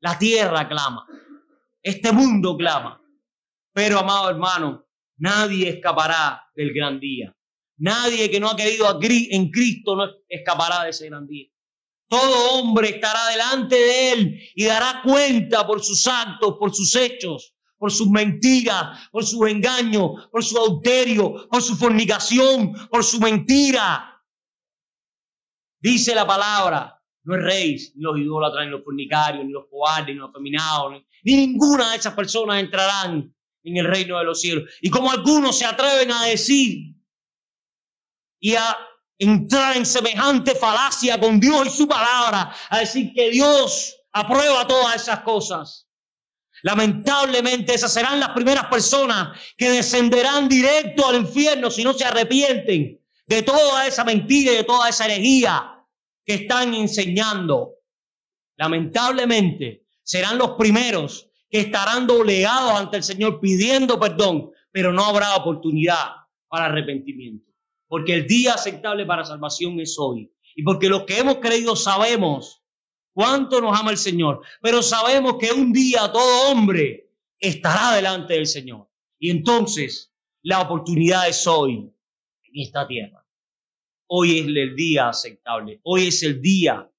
La 0.00 0.18
tierra 0.18 0.66
clama, 0.66 1.06
este 1.82 2.10
mundo 2.12 2.56
clama. 2.56 2.98
Pero, 3.74 3.98
amado 3.98 4.30
hermano, 4.30 4.86
nadie 5.18 5.68
escapará 5.68 6.46
del 6.56 6.72
gran 6.72 6.98
día. 6.98 7.36
Nadie 7.76 8.30
que 8.30 8.40
no 8.40 8.48
ha 8.48 8.56
querido 8.56 8.98
en 9.02 9.50
Cristo 9.50 9.96
no 9.96 10.08
escapará 10.26 10.84
de 10.84 10.90
ese 10.90 11.10
gran 11.10 11.26
día. 11.26 11.48
Todo 12.08 12.54
hombre 12.54 12.88
estará 12.88 13.26
delante 13.28 13.76
de 13.76 14.12
él 14.12 14.40
y 14.54 14.64
dará 14.64 15.02
cuenta 15.04 15.66
por 15.66 15.84
sus 15.84 16.06
actos, 16.06 16.56
por 16.58 16.74
sus 16.74 16.96
hechos 16.96 17.54
por 17.76 17.92
sus 17.92 18.08
mentiras, 18.08 19.10
por 19.10 19.26
su 19.26 19.44
engaño, 19.46 20.14
por 20.30 20.42
su 20.42 20.56
adulterio, 20.56 21.46
por 21.50 21.60
su 21.60 21.76
fornicación, 21.76 22.72
por 22.88 23.04
su 23.04 23.20
mentira. 23.20 24.13
Dice 25.84 26.14
la 26.14 26.26
palabra, 26.26 26.98
no 27.24 27.36
es 27.36 27.42
rey, 27.42 27.76
ni 27.94 28.02
los 28.02 28.18
idólatras, 28.18 28.64
ni 28.64 28.70
los 28.70 28.82
fornicarios, 28.82 29.44
ni 29.44 29.52
los 29.52 29.66
cobardes, 29.70 30.14
ni 30.14 30.18
los 30.18 30.32
feminados, 30.32 30.94
ni 31.22 31.36
ninguna 31.36 31.90
de 31.90 31.98
esas 31.98 32.14
personas 32.14 32.58
entrarán 32.58 33.30
en 33.62 33.76
el 33.76 33.84
reino 33.84 34.18
de 34.18 34.24
los 34.24 34.40
cielos. 34.40 34.64
Y 34.80 34.88
como 34.88 35.10
algunos 35.10 35.58
se 35.58 35.66
atreven 35.66 36.10
a 36.10 36.24
decir 36.24 36.96
y 38.40 38.54
a 38.54 38.78
entrar 39.18 39.76
en 39.76 39.84
semejante 39.84 40.54
falacia 40.54 41.20
con 41.20 41.38
Dios 41.38 41.66
y 41.66 41.70
su 41.70 41.86
palabra, 41.86 42.50
a 42.70 42.78
decir 42.78 43.12
que 43.14 43.28
Dios 43.28 43.94
aprueba 44.10 44.66
todas 44.66 45.02
esas 45.02 45.20
cosas. 45.20 45.86
Lamentablemente 46.62 47.74
esas 47.74 47.92
serán 47.92 48.20
las 48.20 48.30
primeras 48.30 48.68
personas 48.68 49.38
que 49.58 49.68
descenderán 49.68 50.48
directo 50.48 51.06
al 51.06 51.16
infierno 51.16 51.70
si 51.70 51.84
no 51.84 51.92
se 51.92 52.06
arrepienten 52.06 52.98
de 53.26 53.42
toda 53.42 53.86
esa 53.86 54.02
mentira 54.02 54.50
y 54.50 54.56
de 54.56 54.64
toda 54.64 54.88
esa 54.88 55.04
herejía 55.04 55.73
que 56.24 56.34
están 56.34 56.74
enseñando. 56.74 57.74
Lamentablemente 58.56 59.86
serán 60.02 60.38
los 60.38 60.52
primeros 60.52 61.28
que 61.50 61.60
estarán 61.60 62.06
doblegados 62.06 62.72
ante 62.72 62.96
el 62.96 63.02
Señor 63.02 63.40
pidiendo 63.40 63.98
perdón, 63.98 64.50
pero 64.70 64.92
no 64.92 65.04
habrá 65.04 65.36
oportunidad 65.36 66.10
para 66.48 66.66
arrepentimiento. 66.66 67.50
Porque 67.86 68.14
el 68.14 68.26
día 68.26 68.54
aceptable 68.54 69.06
para 69.06 69.24
salvación 69.24 69.78
es 69.80 69.96
hoy. 69.98 70.32
Y 70.56 70.62
porque 70.62 70.88
los 70.88 71.04
que 71.04 71.18
hemos 71.18 71.36
creído 71.36 71.76
sabemos 71.76 72.62
cuánto 73.12 73.60
nos 73.60 73.78
ama 73.78 73.90
el 73.90 73.98
Señor. 73.98 74.42
Pero 74.60 74.82
sabemos 74.82 75.36
que 75.38 75.52
un 75.52 75.72
día 75.72 76.10
todo 76.12 76.50
hombre 76.50 77.10
estará 77.38 77.94
delante 77.94 78.34
del 78.34 78.46
Señor. 78.46 78.88
Y 79.18 79.30
entonces 79.30 80.12
la 80.42 80.60
oportunidad 80.60 81.28
es 81.28 81.46
hoy, 81.46 81.74
en 81.74 82.60
esta 82.60 82.86
tierra. 82.86 83.23
Hoy 84.06 84.38
es 84.38 84.46
el 84.46 84.76
día 84.76 85.08
aceptable. 85.08 85.80
Hoy 85.82 86.08
es 86.08 86.22
el 86.22 86.40
día 86.40 86.90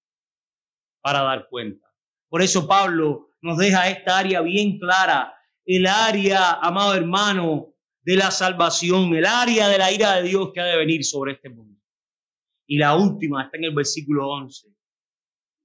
para 1.02 1.22
dar 1.22 1.48
cuenta. 1.50 1.88
Por 2.30 2.42
eso 2.42 2.68
Pablo 2.68 3.30
nos 3.42 3.58
deja 3.58 3.90
esta 3.90 4.18
área 4.18 4.42
bien 4.42 4.80
clara. 4.80 5.34
El 5.66 5.88
área, 5.88 6.54
amado 6.54 6.96
hermano, 6.96 7.74
de 8.02 8.16
la 8.16 8.32
salvación, 8.32 9.16
el 9.16 9.26
área 9.26 9.68
de 9.68 9.78
la 9.78 9.92
ira 9.92 10.16
de 10.16 10.30
Dios 10.30 10.52
que 10.54 10.62
ha 10.62 10.66
de 10.66 10.78
venir 10.78 11.04
sobre 11.04 11.34
este 11.34 11.50
mundo. 11.50 11.80
Y 12.68 12.78
la 12.78 12.96
última 12.96 13.44
está 13.44 13.58
en 13.58 13.66
el 13.66 13.74
versículo 13.74 14.30
11 14.30 14.70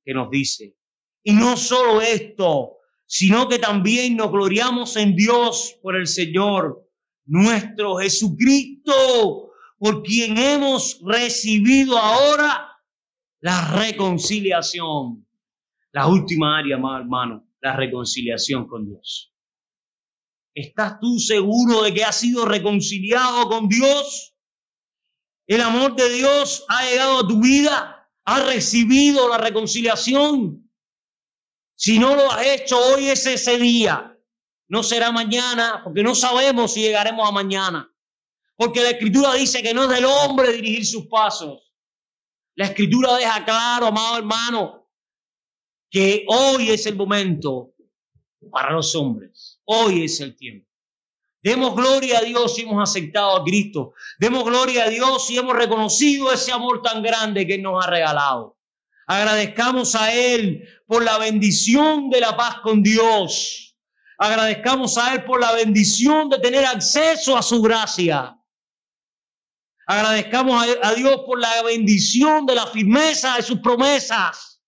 que 0.04 0.14
nos 0.14 0.30
dice. 0.30 0.76
Y 1.22 1.32
no 1.32 1.56
solo 1.56 2.00
esto, 2.00 2.78
sino 3.06 3.48
que 3.48 3.58
también 3.58 4.16
nos 4.16 4.30
gloriamos 4.30 4.96
en 4.96 5.14
Dios 5.14 5.78
por 5.82 5.96
el 5.96 6.06
Señor, 6.06 6.86
nuestro 7.26 7.96
Jesucristo, 7.96 9.49
por 9.80 10.02
quien 10.02 10.36
hemos 10.36 11.00
recibido 11.02 11.96
ahora 11.96 12.78
la 13.40 13.78
reconciliación. 13.78 15.26
La 15.92 16.06
última 16.06 16.58
área, 16.58 16.76
hermano, 16.76 17.48
la 17.62 17.74
reconciliación 17.74 18.68
con 18.68 18.84
Dios. 18.84 19.34
¿Estás 20.54 21.00
tú 21.00 21.18
seguro 21.18 21.82
de 21.82 21.94
que 21.94 22.04
has 22.04 22.20
sido 22.20 22.44
reconciliado 22.44 23.48
con 23.48 23.68
Dios? 23.68 24.36
¿El 25.46 25.62
amor 25.62 25.96
de 25.96 26.10
Dios 26.10 26.66
ha 26.68 26.84
llegado 26.84 27.20
a 27.20 27.26
tu 27.26 27.40
vida? 27.40 28.06
¿Has 28.26 28.46
recibido 28.46 29.30
la 29.30 29.38
reconciliación? 29.38 30.70
Si 31.74 31.98
no 31.98 32.14
lo 32.14 32.30
has 32.30 32.46
hecho, 32.46 32.78
hoy 32.78 33.06
es 33.06 33.24
ese 33.24 33.56
día. 33.56 34.14
No 34.68 34.82
será 34.82 35.10
mañana, 35.10 35.80
porque 35.82 36.02
no 36.02 36.14
sabemos 36.14 36.74
si 36.74 36.82
llegaremos 36.82 37.26
a 37.26 37.32
mañana. 37.32 37.90
Porque 38.60 38.82
la 38.82 38.90
escritura 38.90 39.32
dice 39.32 39.62
que 39.62 39.72
no 39.72 39.84
es 39.84 39.88
del 39.88 40.04
hombre 40.04 40.52
dirigir 40.52 40.84
sus 40.84 41.06
pasos. 41.06 41.72
La 42.56 42.66
escritura 42.66 43.16
deja 43.16 43.42
claro, 43.42 43.86
amado 43.86 44.18
hermano, 44.18 44.86
que 45.90 46.26
hoy 46.28 46.68
es 46.68 46.84
el 46.84 46.94
momento 46.94 47.72
para 48.50 48.72
los 48.72 48.94
hombres. 48.94 49.62
Hoy 49.64 50.04
es 50.04 50.20
el 50.20 50.36
tiempo. 50.36 50.68
Demos 51.42 51.74
gloria 51.74 52.18
a 52.18 52.20
Dios 52.20 52.54
si 52.54 52.60
hemos 52.60 52.86
aceptado 52.86 53.38
a 53.38 53.44
Cristo. 53.44 53.94
Demos 54.18 54.44
gloria 54.44 54.84
a 54.84 54.88
Dios 54.90 55.26
si 55.26 55.38
hemos 55.38 55.56
reconocido 55.56 56.30
ese 56.30 56.52
amor 56.52 56.82
tan 56.82 57.02
grande 57.02 57.46
que 57.46 57.56
nos 57.56 57.82
ha 57.82 57.88
regalado. 57.88 58.58
Agradezcamos 59.06 59.94
a 59.94 60.12
Él 60.12 60.68
por 60.86 61.02
la 61.02 61.16
bendición 61.16 62.10
de 62.10 62.20
la 62.20 62.36
paz 62.36 62.56
con 62.60 62.82
Dios. 62.82 63.74
Agradezcamos 64.18 64.98
a 64.98 65.14
Él 65.14 65.24
por 65.24 65.40
la 65.40 65.52
bendición 65.52 66.28
de 66.28 66.38
tener 66.40 66.66
acceso 66.66 67.38
a 67.38 67.42
su 67.42 67.62
gracia. 67.62 68.36
Agradezcamos 69.90 70.64
a 70.84 70.94
Dios 70.94 71.22
por 71.26 71.40
la 71.40 71.64
bendición 71.64 72.46
de 72.46 72.54
la 72.54 72.68
firmeza 72.68 73.34
de 73.34 73.42
sus 73.42 73.58
promesas, 73.58 74.62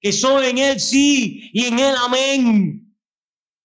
que 0.00 0.12
son 0.12 0.42
en 0.42 0.56
Él 0.56 0.80
sí 0.80 1.50
y 1.52 1.66
en 1.66 1.78
Él 1.78 1.94
amén. 2.02 2.96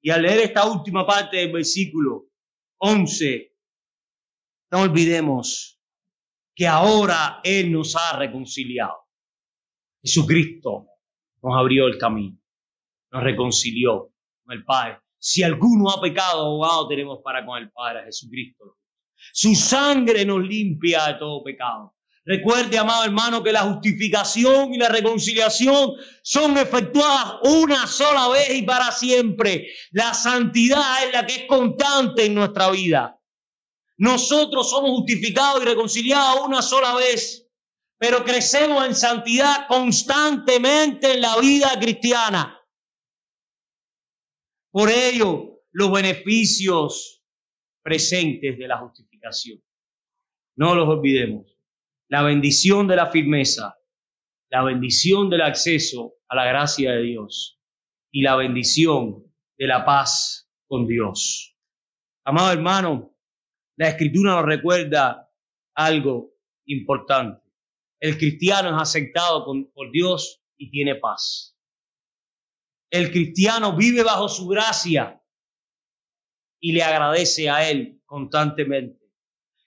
Y 0.01 0.09
al 0.09 0.21
leer 0.21 0.39
esta 0.39 0.69
última 0.69 1.07
parte 1.07 1.37
del 1.37 1.53
versículo 1.53 2.25
11, 2.79 3.55
no 4.71 4.81
olvidemos 4.81 5.79
que 6.53 6.67
ahora 6.67 7.39
Él 7.41 7.71
nos 7.71 7.95
ha 7.95 8.17
reconciliado. 8.17 9.07
Jesucristo 10.03 10.87
nos 11.41 11.57
abrió 11.57 11.87
el 11.87 11.97
camino, 11.97 12.37
nos 13.13 13.23
reconcilió 13.23 14.11
con 14.43 14.57
el 14.57 14.65
Padre. 14.65 14.99
Si 15.17 15.41
alguno 15.41 15.89
ha 15.89 16.01
pecado, 16.01 16.47
abogado 16.47 16.89
tenemos 16.89 17.19
para 17.23 17.45
con 17.45 17.57
el 17.59 17.71
Padre, 17.71 18.03
Jesucristo. 18.03 18.78
Su 19.33 19.55
sangre 19.55 20.25
nos 20.25 20.41
limpia 20.41 21.05
de 21.07 21.13
todo 21.15 21.43
pecado. 21.43 21.95
Recuerde, 22.25 22.77
amado 22.77 23.05
hermano, 23.05 23.41
que 23.41 23.51
la 23.51 23.61
justificación 23.61 24.73
y 24.73 24.77
la 24.77 24.89
reconciliación 24.89 25.93
son 26.21 26.57
efectuadas 26.57 27.39
una 27.43 27.87
sola 27.87 28.27
vez 28.27 28.55
y 28.55 28.61
para 28.61 28.91
siempre. 28.91 29.67
La 29.91 30.13
santidad 30.13 31.05
es 31.05 31.13
la 31.13 31.25
que 31.25 31.33
es 31.33 31.45
constante 31.47 32.25
en 32.25 32.35
nuestra 32.35 32.69
vida. 32.69 33.19
Nosotros 33.97 34.69
somos 34.69 34.91
justificados 34.91 35.61
y 35.63 35.65
reconciliados 35.65 36.45
una 36.45 36.61
sola 36.61 36.93
vez, 36.95 37.47
pero 37.97 38.23
crecemos 38.23 38.85
en 38.85 38.93
santidad 38.93 39.67
constantemente 39.67 41.15
en 41.15 41.21
la 41.21 41.37
vida 41.37 41.71
cristiana. 41.79 42.61
Por 44.71 44.89
ello, 44.91 45.63
los 45.71 45.91
beneficios 45.91 47.18
presentes 47.81 48.57
de 48.57 48.67
la 48.67 48.77
justificación. 48.77 49.61
No 50.55 50.75
los 50.75 50.87
olvidemos 50.87 51.59
la 52.09 52.23
bendición 52.23 52.87
de 52.87 52.95
la 52.95 53.11
firmeza, 53.11 53.77
la 54.49 54.63
bendición 54.63 55.29
del 55.29 55.41
acceso 55.41 56.15
a 56.27 56.35
la 56.35 56.45
gracia 56.45 56.91
de 56.93 57.03
Dios 57.03 57.59
y 58.11 58.23
la 58.23 58.35
bendición 58.35 59.23
de 59.57 59.67
la 59.67 59.85
paz 59.85 60.49
con 60.67 60.87
Dios. 60.87 61.55
Amado 62.25 62.51
hermano, 62.51 63.15
la 63.77 63.89
escritura 63.89 64.35
nos 64.35 64.45
recuerda 64.45 65.31
algo 65.75 66.33
importante. 66.65 67.47
El 67.99 68.17
cristiano 68.17 68.69
es 68.69 68.81
aceptado 68.81 69.45
por 69.45 69.91
Dios 69.91 70.41
y 70.57 70.71
tiene 70.71 70.95
paz. 70.95 71.55
El 72.91 73.11
cristiano 73.11 73.75
vive 73.75 74.03
bajo 74.03 74.27
su 74.27 74.47
gracia 74.47 75.18
y 76.59 76.73
le 76.73 76.83
agradece 76.83 77.49
a 77.49 77.69
Él 77.69 78.01
constantemente. 78.05 78.99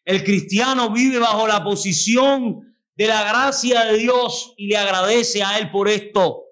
El 0.05 0.25
cristiano 0.25 0.91
vive 0.91 1.19
bajo 1.19 1.47
la 1.47 1.63
posición 1.63 2.77
de 2.95 3.07
la 3.07 3.23
gracia 3.25 3.85
de 3.87 3.99
Dios 3.99 4.55
y 4.57 4.67
le 4.67 4.77
agradece 4.77 5.43
a 5.43 5.59
Él 5.59 5.71
por 5.71 5.89
esto. 5.89 6.45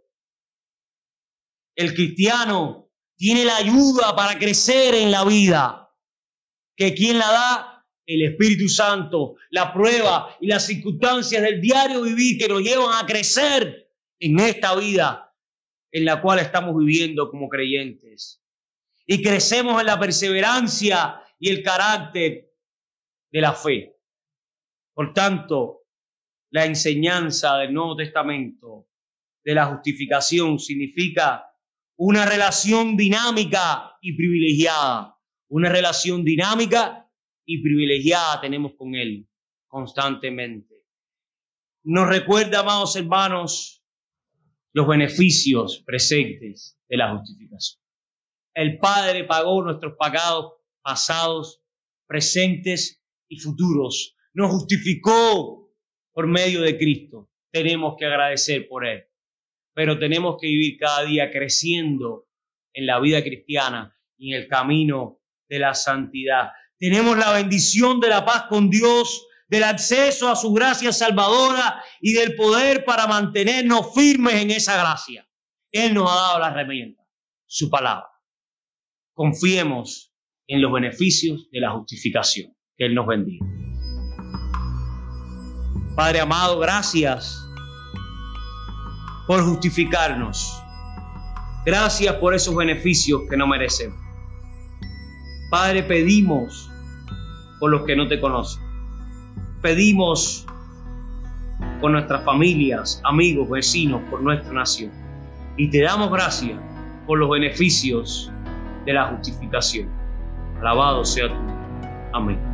El 1.75 1.95
cristiano 1.95 2.91
tiene 3.17 3.45
la 3.45 3.57
ayuda 3.57 4.15
para 4.15 4.39
crecer 4.39 4.95
en 4.95 5.11
la 5.11 5.25
vida. 5.25 5.91
¿Que 6.77 6.95
quién 6.95 7.19
la 7.19 7.31
da? 7.31 7.87
El 8.07 8.23
Espíritu 8.23 8.69
Santo, 8.69 9.37
la 9.51 9.73
prueba 9.73 10.37
y 10.41 10.47
las 10.47 10.67
circunstancias 10.67 11.43
del 11.43 11.61
diario 11.61 12.03
vivir 12.03 12.39
que 12.39 12.49
nos 12.49 12.63
llevan 12.63 13.03
a 13.03 13.07
crecer 13.07 13.89
en 14.19 14.41
esta 14.41 14.75
vida 14.75 15.31
en 15.93 16.05
la 16.05 16.21
cual 16.21 16.39
estamos 16.39 16.77
viviendo 16.77 17.31
como 17.31 17.49
creyentes. 17.49 18.40
Y 19.13 19.23
crecemos 19.23 19.81
en 19.81 19.87
la 19.87 19.99
perseverancia 19.99 21.21
y 21.37 21.49
el 21.49 21.65
carácter 21.65 22.49
de 23.33 23.41
la 23.41 23.55
fe. 23.55 23.97
Por 24.95 25.13
tanto, 25.13 25.81
la 26.51 26.65
enseñanza 26.65 27.57
del 27.57 27.75
Nuevo 27.75 27.97
Testamento 27.97 28.87
de 29.43 29.55
la 29.57 29.67
justificación 29.67 30.61
significa 30.61 31.45
una 31.97 32.25
relación 32.25 32.97
dinámica 32.97 33.97
y 34.01 34.17
privilegiada. 34.17 35.19
Una 35.49 35.71
relación 35.71 36.25
dinámica 36.25 37.11
y 37.45 37.61
privilegiada 37.65 38.41
tenemos 38.41 38.75
con 38.79 38.95
Él 38.95 39.29
constantemente. 39.67 40.85
Nos 41.83 42.09
recuerda, 42.09 42.61
amados 42.61 42.95
hermanos, 42.95 43.85
los 44.73 44.87
beneficios 44.87 45.83
presentes 45.85 46.79
de 46.89 46.97
la 46.97 47.17
justificación. 47.17 47.80
El 48.61 48.77
Padre 48.77 49.25
pagó 49.25 49.63
nuestros 49.63 49.95
pagados 49.97 50.53
pasados, 50.83 51.63
presentes 52.07 53.03
y 53.27 53.39
futuros. 53.39 54.15
Nos 54.35 54.51
justificó 54.51 55.73
por 56.13 56.27
medio 56.27 56.61
de 56.61 56.77
Cristo. 56.77 57.31
Tenemos 57.51 57.95
que 57.99 58.05
agradecer 58.05 58.69
por 58.69 58.87
Él. 58.87 59.07
Pero 59.73 59.99
tenemos 59.99 60.37
que 60.39 60.49
vivir 60.49 60.77
cada 60.79 61.05
día 61.05 61.31
creciendo 61.31 62.29
en 62.75 62.85
la 62.85 63.01
vida 63.01 63.23
cristiana 63.23 63.97
y 64.19 64.35
en 64.35 64.43
el 64.43 64.47
camino 64.47 65.23
de 65.49 65.59
la 65.59 65.73
santidad. 65.73 66.51
Tenemos 66.79 67.17
la 67.17 67.33
bendición 67.33 67.99
de 67.99 68.11
la 68.11 68.27
paz 68.27 68.45
con 68.51 68.69
Dios, 68.69 69.27
del 69.49 69.65
acceso 69.65 70.29
a 70.29 70.37
su 70.37 70.53
gracia 70.53 70.93
salvadora 70.93 71.83
y 72.03 72.13
del 72.13 72.37
poder 72.37 72.85
para 72.85 73.07
mantenernos 73.07 73.95
firmes 73.95 74.35
en 74.35 74.51
esa 74.51 74.77
gracia. 74.77 75.27
Él 75.73 75.95
nos 75.95 76.11
ha 76.11 76.15
dado 76.15 76.41
la 76.41 76.49
herramienta, 76.51 77.03
su 77.47 77.71
palabra. 77.71 78.20
Confiemos 79.15 80.13
en 80.47 80.63
los 80.63 80.73
beneficios 80.73 81.49
de 81.53 81.61
la 81.61 81.71
justificación. 81.73 82.53
Que 82.77 82.87
Él 82.87 82.95
nos 82.95 83.07
bendiga. 83.07 83.45
Padre 85.95 86.21
amado, 86.21 86.59
gracias 86.59 87.47
por 89.27 89.43
justificarnos. 89.45 90.61
Gracias 91.65 92.15
por 92.15 92.35
esos 92.35 92.55
beneficios 92.57 93.21
que 93.29 93.37
no 93.37 93.47
merecemos. 93.47 93.99
Padre, 95.51 95.83
pedimos 95.83 96.71
por 97.59 97.71
los 97.71 97.85
que 97.85 97.95
no 97.95 98.09
te 98.09 98.19
conocen. 98.19 98.63
Pedimos 99.61 100.47
por 101.81 101.91
nuestras 101.91 102.25
familias, 102.25 103.01
amigos, 103.05 103.51
vecinos, 103.51 104.01
por 104.11 104.23
nuestra 104.23 104.53
nación. 104.53 104.91
Y 105.57 105.69
te 105.69 105.83
damos 105.83 106.11
gracias 106.11 106.59
por 107.07 107.19
los 107.19 107.29
beneficios 107.29 108.33
de 108.85 108.93
la 108.93 109.07
justificación. 109.07 109.89
Alabado 110.61 111.05
sea 111.05 111.29
tu 111.29 111.35
Amén. 112.13 112.50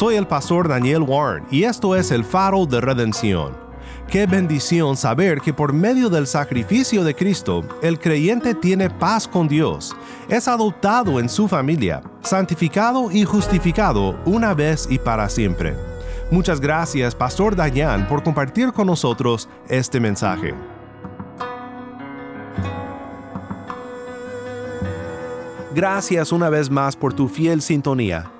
Soy 0.00 0.14
el 0.14 0.26
pastor 0.26 0.66
Daniel 0.66 1.02
Warren 1.02 1.44
y 1.50 1.64
esto 1.64 1.94
es 1.94 2.10
el 2.10 2.24
faro 2.24 2.64
de 2.64 2.80
redención. 2.80 3.52
Qué 4.08 4.24
bendición 4.24 4.96
saber 4.96 5.42
que 5.42 5.52
por 5.52 5.74
medio 5.74 6.08
del 6.08 6.26
sacrificio 6.26 7.04
de 7.04 7.14
Cristo, 7.14 7.62
el 7.82 7.98
creyente 7.98 8.54
tiene 8.54 8.88
paz 8.88 9.28
con 9.28 9.46
Dios, 9.46 9.94
es 10.30 10.48
adoptado 10.48 11.20
en 11.20 11.28
su 11.28 11.48
familia, 11.48 12.00
santificado 12.22 13.10
y 13.10 13.26
justificado 13.26 14.18
una 14.24 14.54
vez 14.54 14.88
y 14.90 14.98
para 14.98 15.28
siempre. 15.28 15.76
Muchas 16.30 16.62
gracias, 16.62 17.14
Pastor 17.14 17.54
Dayan, 17.54 18.08
por 18.08 18.22
compartir 18.22 18.72
con 18.72 18.86
nosotros 18.86 19.50
este 19.68 20.00
mensaje. 20.00 20.54
Gracias 25.74 26.32
una 26.32 26.48
vez 26.48 26.70
más 26.70 26.96
por 26.96 27.12
tu 27.12 27.28
fiel 27.28 27.60
sintonía. 27.60 28.39